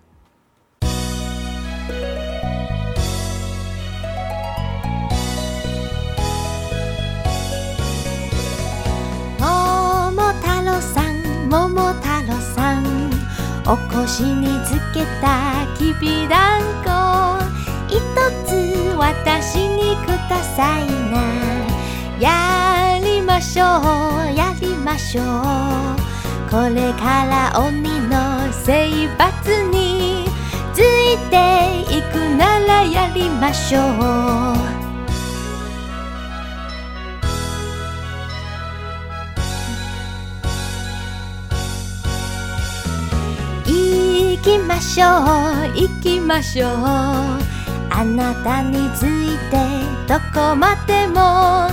[9.38, 10.12] 桃
[10.42, 11.50] 太郎さん
[13.72, 16.90] お腰につけたきびだんこ。
[17.88, 18.02] 一
[18.44, 21.22] つ私にくださいな。
[22.20, 25.26] やりましょうやりましょう。
[26.50, 28.90] これから鬼の征
[29.20, 30.26] 伐に
[30.74, 34.89] ついていくならやりましょう。
[44.40, 45.10] 行きましょう。
[45.76, 46.72] 行きましょう。
[46.72, 49.58] あなたについて
[50.08, 51.68] どこまでも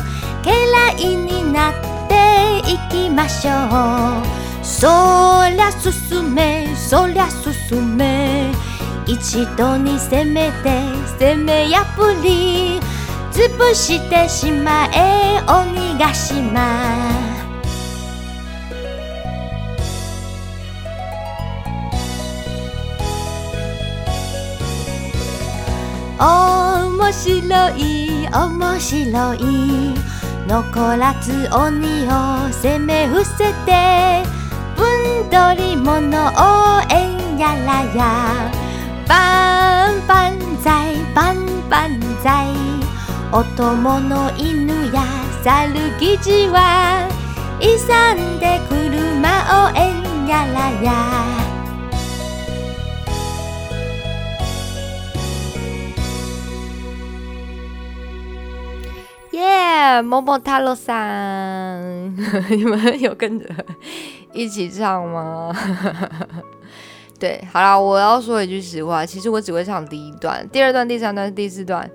[0.45, 0.51] 家
[0.97, 1.75] 来になっ
[2.09, 4.65] ていきましょう。
[4.65, 4.89] そ
[5.49, 8.51] りゃ進めそりゃ進め。
[9.07, 10.83] 一度に攻めて
[11.21, 12.81] 攻め破り
[13.31, 17.06] 潰してしまえ鬼ヶ島。
[26.19, 29.95] 面白い面白い。
[30.47, 34.23] 残らず鬼を攻め伏せて
[34.77, 34.85] ぶ
[35.27, 38.51] んどり物をえんやらや。
[39.09, 42.47] バンバンザイバンバンザイ
[43.33, 45.05] お供の犬や
[45.43, 47.09] 猿生地は
[47.61, 51.36] 勇んで車をえんやらや。
[60.03, 60.97] 么么塔罗桑，
[62.51, 63.47] 你们有跟着
[64.33, 65.55] 一起唱吗？
[67.19, 71.91] 对，好啦，我要说一句实话，其实我只会唱第一段，第二段、第三段、第四段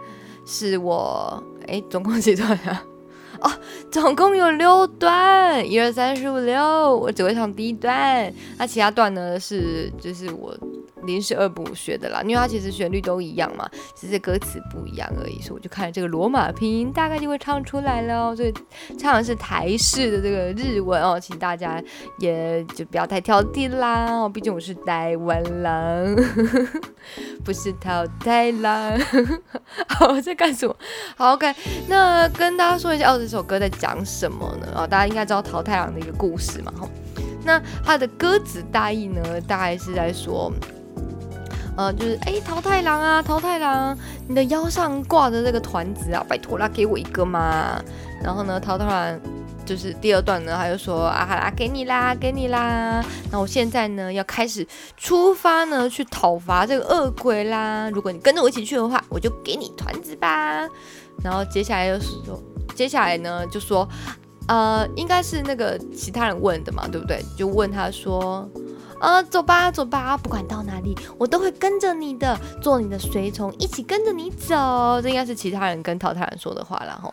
[0.46, 2.84] 是我，哎，总共几段啊？
[3.42, 3.52] 哦，
[3.92, 10.56] 总共有六段，一二三四五六，我只会唱第一段，那其他段呢是就是我。
[11.04, 18.36] 临时二部学的啦，因为它其实旋律都一样嘛，只是歌词不一样而已，所以我就看了这个罗马拼音，大概就会唱出来了。
[18.36, 18.54] 所以
[18.97, 21.82] 唱的是台式的这个日文哦，请大家
[22.20, 26.16] 也就不要太挑剔啦哦，毕竟我是台湾狼，
[27.43, 28.99] 不是淘汰狼。
[29.88, 30.76] 好，我在干什么？
[31.16, 31.54] 好，OK，
[31.88, 34.68] 那跟大家说一下哦，这首歌在讲什么呢？
[34.76, 36.88] 哦，大家应该知道淘汰狼的一个故事嘛，哈。
[37.43, 40.52] 那它的歌词大意呢，大概是在说。
[41.78, 43.97] 呃，就是哎，桃太郎啊，桃太郎，
[44.28, 47.82] 你的腰上挂着这个团子啊，拜托啦，给我一个嘛。
[48.22, 49.19] 然后呢，桃太郎
[49.65, 53.03] 就是第二段呢，他就说啊，好啦，给你啦，给你啦。
[53.32, 54.67] 那我现在呢，要开始
[54.97, 57.89] 出发呢，去讨伐这个恶鬼啦。
[57.89, 60.67] 如果你跟着我一起去的话，我就给你团子吧。
[61.24, 62.38] 然后接下来就是说，
[62.76, 63.88] 接下来呢，就说，
[64.49, 67.24] 呃，应该是那个其他人问的嘛，对不对？
[67.38, 68.47] 就问他说。
[69.02, 75.02] 呃，走吧，走吧，不管到哪里，我都会跟着你的，做你的随从，一起跟着你走。
[75.02, 77.12] 这应该是其他人跟淘汰人说的话了吼。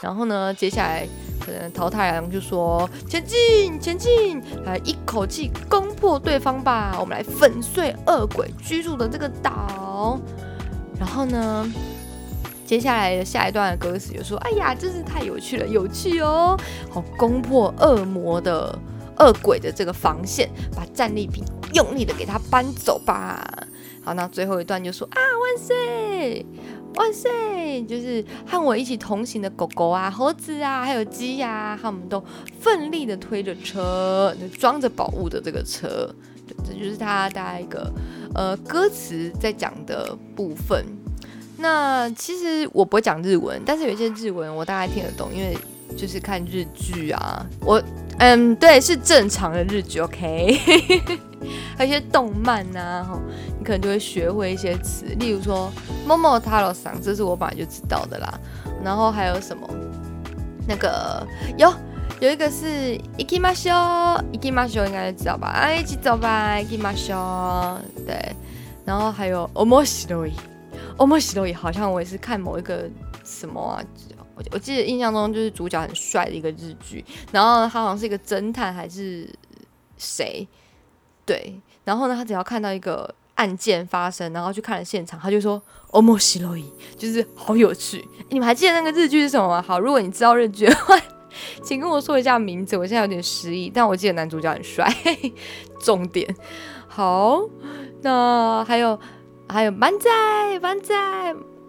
[0.00, 1.04] 然后呢，接下来
[1.44, 10.20] 可能淘汰人就说：“前进，前进，来一口气攻破对方吧，我们来粉碎恶鬼居住的这个岛。”
[11.00, 11.68] 然后呢，
[12.64, 16.56] 接下来的下一段的歌词就说：“哎呀，真是太有趣了，有趣哦，
[16.92, 18.78] 好攻破恶魔的。”
[19.18, 21.44] 恶鬼的这个防线，把战利品
[21.74, 23.42] 用力的给他搬走吧。
[24.04, 26.46] 好，那最后一段就说啊，万岁，
[26.94, 27.84] 万岁！
[27.84, 32.22] 就是和我一起同行的狗狗啊、猴子啊，还有鸡呀，他们都
[32.60, 36.14] 奋力的推着车，装着宝物的这个车。
[36.64, 37.92] 这就是他大概一个
[38.34, 40.82] 呃歌词在讲的部分。
[41.58, 45.58] 那其实我不会讲日文，但是有一些日文我大概听得懂，因为
[45.96, 47.82] 就是看日剧啊，我。
[48.18, 50.58] 嗯，对，是正常的日剧，OK。
[51.76, 53.18] 还有一些动漫呐，哈，
[53.58, 55.70] 你可能就会学会一些词，例如说
[56.04, 58.40] “某某塔罗桑”，这是我本来就知道的啦。
[58.82, 59.68] 然后还有什么？
[60.66, 61.24] 那个
[61.56, 61.72] 有
[62.20, 65.46] 有一个是 “ikimasho”，“ikimasho” 应该知道吧？
[65.46, 67.76] 啊，一起走吧，“ikimasho”。
[68.04, 68.34] 对，
[68.84, 72.90] 然后还有 omoshiroi，omoshiroi 好像我也是看某一个
[73.24, 73.80] 什么啊，
[74.50, 79.28] 我记得印象中就是主角很帅的一个日剧，然后他好像是一个侦探还是
[79.96, 80.46] 谁，
[81.24, 85.60] 对，然后呢，他只要看到一个案件发生，然后去看了现场，他就说
[85.90, 86.64] omoshiroi，
[86.96, 88.04] 就是好有趣。
[88.30, 89.62] 你们还记得那个日剧是什么吗？
[89.62, 90.98] 好，如果你知道日剧的话。
[91.62, 94.90] 请跟我说一下名字，我现在有点失忆，但我记得男主角很帅。
[95.78, 96.26] 重点，
[96.88, 97.38] 好，
[98.02, 98.98] 那还有
[99.46, 100.10] 还有满仔
[100.60, 100.96] 满仔，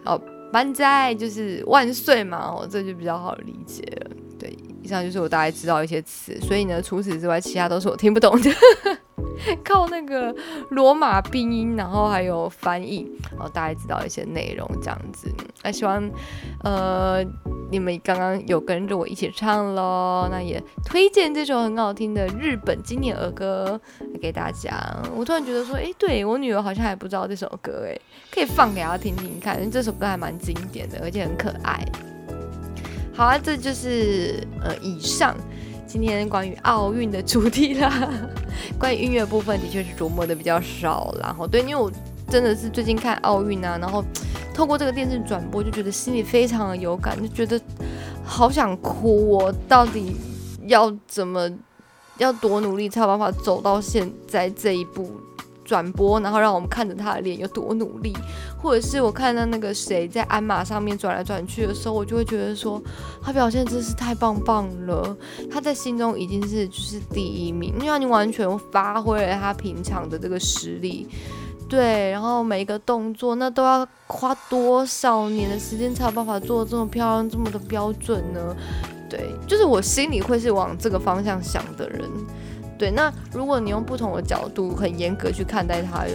[0.06, 0.20] 哦，
[0.52, 4.12] 万载就是万岁嘛，哦，这就比较好理解了。
[4.40, 8.50] 对，以上就是我大概知道一些词，所以呢，除此之外，其他都是我听不懂的。
[9.64, 10.36] 靠那个
[10.72, 15.34] 罗马拼音，然后还有翻译，然后大概知道一些内容这样子。
[15.64, 16.10] 那希望
[16.64, 17.24] 呃
[17.72, 23.80] 你们刚刚有跟着我一起唱喽，那也推荐这首很好听的日本经典儿歌
[24.22, 24.78] 给大家。
[25.16, 28.00] 我突然觉得说，哎，对我女儿好像还不知道这首歌，哎，
[28.32, 31.84] 可以放给她听听看，因为这首歌还蛮经典的，而且很可爱。
[33.14, 35.36] 好啊，这就是呃以上。
[35.88, 37.92] 今天关于奥运的主题啦，
[38.78, 41.92] 关于音乐部分的确是琢磨的比较少，然后对，因为我
[42.30, 44.06] 真的是最近看奥运啊，然后
[44.54, 47.60] 透过这个电视转播，就觉得心里非常的有感，就觉得
[48.24, 49.32] 好想哭。
[49.32, 50.16] 我到底
[50.68, 51.50] 要怎么，
[52.20, 55.10] 要多努力才有办法走到现在这一步？
[55.66, 58.12] 转播，然后让我们看着他的脸有多努力，
[58.60, 62.82] 或者是我看到那个谁在鞍马上面转来转去的时候，我就会觉得说
[63.22, 65.16] 他表现真是太棒棒了。
[65.48, 71.08] 他在心中已经是就是第一名，因为你完全发挥了他平常的这个实力，
[71.68, 78.56] 对，然后每一个动作那都要花多少年的时间才有办法做这么漂亮、这么的标准呢？
[79.10, 82.10] 对，就是我心里会是往这个方向想的人。
[82.78, 86.06] 对，那如果你用不同的角度很严格去看待他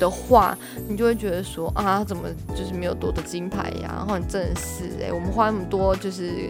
[0.00, 3.94] 的话，你就会觉得说啊，怎么就是没有夺得金牌呀？
[3.96, 6.48] 然后你真的是哎，我们花那么多就是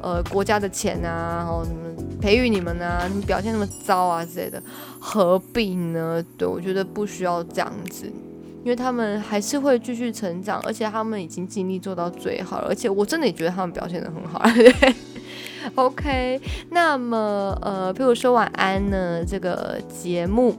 [0.00, 1.76] 呃国家的钱啊，然后什么
[2.18, 4.62] 培育你们啊，你表现那么糟啊之类的，
[4.98, 6.24] 何必呢？
[6.38, 8.06] 对我觉得不需要这样子，
[8.62, 14.42] 因为他们还是会继续成长，而且他们已经尽力做到最好了，而且我真的也觉得他们表现的很好。
[15.76, 16.40] OK，
[16.70, 20.54] 那么呃，譬如说晚安呢，这个节目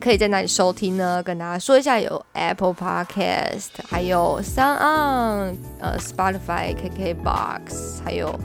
[0.00, 1.22] 可以在哪里收听呢？
[1.22, 8.38] 跟大家说一下，有 Apple Podcast，还有 Sound，呃，Spotify、KKBox，还有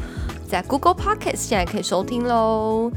[0.47, 2.91] 在 Google Podcast 现在可以收听喽。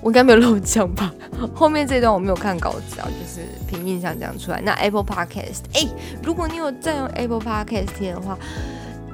[0.00, 1.12] 我应该没有漏讲吧？
[1.54, 4.60] 后面这段我没有看稿子啊，就是凭印象讲出来。
[4.60, 5.88] 那 Apple Podcast，哎，
[6.22, 8.38] 如果你有在用 Apple Podcast 的话。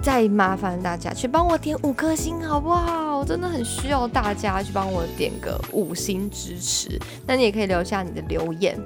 [0.04, 3.16] 再麻烦大家去帮我点五颗星，好不好？
[3.16, 7.00] 我真的很需要大家去帮我点个五星支持。
[7.26, 8.78] 那你也可以留下你的留言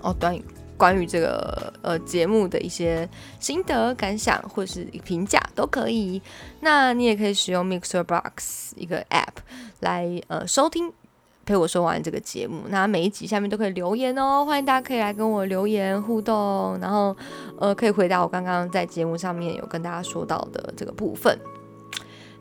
[0.00, 0.42] 哦，关于
[0.78, 3.06] 关于这个呃节目的一些
[3.38, 6.22] 心得感想或是评价都可以。
[6.60, 9.42] 那你也可以使用 Mixer Box 一个 App
[9.80, 10.90] 来呃收听。
[11.48, 17.16] 陪我说完这个节目，那每一集下面都可以留言哦，欢迎大家可以来跟我留言互动，然后
[17.58, 21.38] 呃可以回答我刚刚在节目上面有跟大家说到的这个部分。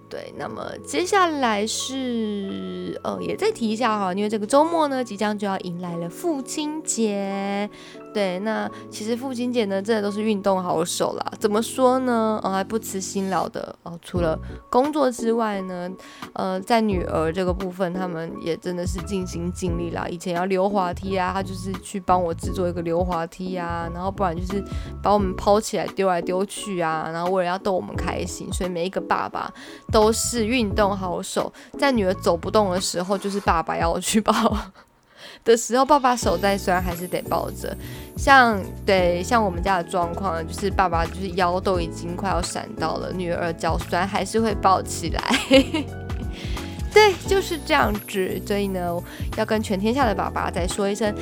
[0.10, 7.70] 对，那么接下来是呃也再提一下哈，因为这个周末呢即将就要迎来了父亲节。
[8.14, 11.32] 对，那其实父亲节呢，真的都是运动好手啦。
[11.40, 12.40] 怎么说呢？
[12.44, 14.00] 哦，还不辞辛劳的哦。
[14.02, 14.40] 除了
[14.72, 15.88] 工作之外呢，
[16.34, 20.08] 呃，在女儿这个部分，他们也真的是尽心尽力啦。
[20.10, 24.64] 以前要溜滑梯啊，他就是去帮我制作一个溜滑梯啊，然后不然就是
[25.04, 29.54] 把我们抛起来丢来丢去啊，然后为了要逗我们开心，所以每一个爸爸
[29.92, 31.54] 都是运动好手。
[31.78, 34.34] 在女儿走不动的时候，就是爸爸要去 抱。
[35.44, 37.76] 的时候，爸爸手在，酸还是得抱着。
[38.18, 45.22] 像对像我们家的状况，就是爸爸就是腰都已经快要闪到了，女儿脚酸还是会抱起来。
[46.94, 48.42] 对，就是这样子。
[48.46, 48.98] 所以呢，
[49.38, 51.14] 要跟全天下的爸爸再说一声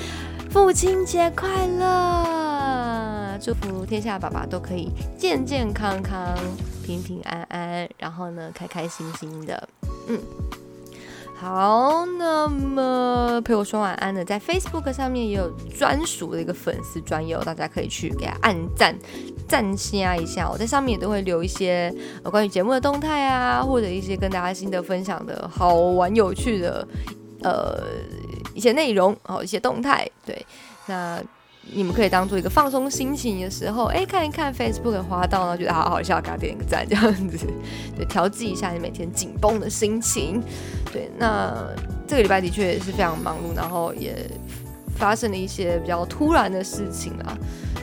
[0.50, 6.34] 父亲节快乐，祝福天下爸爸都可以健健康康、
[6.86, 9.68] 平平安安，然后呢，开开心心的。
[10.08, 10.18] 嗯。
[11.38, 18.98] 好，那么陪我说晚安的，在 Facebook 上面也有专属的一个粉丝专友，大家可以去给他按赞
[19.48, 20.50] 赞下一下。
[20.50, 26.88] 我在上面也都会留一些呃关于节目的动态啊，或者一些跟大家心得分享的好玩有趣的
[27.44, 27.84] 呃
[28.54, 30.10] 一些内容，好一些动态。
[30.26, 30.46] 对，
[30.88, 31.22] 那。
[31.74, 37.48] 你们可以当做一个放松心情的时候，哎，看一看 Facebook 滑到呢，觉得好好笑，给他点个赞，这样子，
[37.98, 40.42] 对，调剂一下你每天紧绷的心情。
[40.94, 41.54] 对，那
[42.08, 44.16] 这个礼拜的确也是非常忙碌，然后也
[44.96, 47.38] 发生了一些比较突然的事情啊。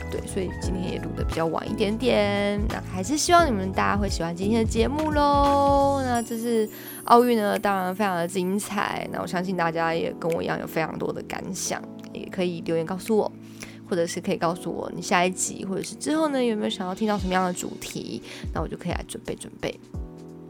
[0.09, 2.61] 对，所以今天也录的比较晚一点点。
[2.69, 6.01] 那还是希望你们大家会喜欢今天的节目喽。
[6.05, 6.69] 那这是
[7.05, 9.07] 奥运呢，当然非常的精彩。
[9.11, 11.81] 那我相信大家也跟我一样有非常多的感想，
[12.13, 13.31] 也可以留言告诉我，
[13.89, 18.21] 或者是可以告诉我你下一集或者是之后呢有没有想要听到什么样的主题，
[18.53, 19.79] 那我就可以来准备准备。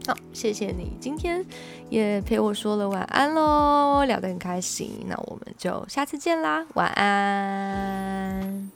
[0.06, 1.42] 好，谢谢你今天
[1.88, 4.90] 也陪我说了晚安喽，聊得很开心。
[5.06, 8.74] 那我们就下次见啦，晚安。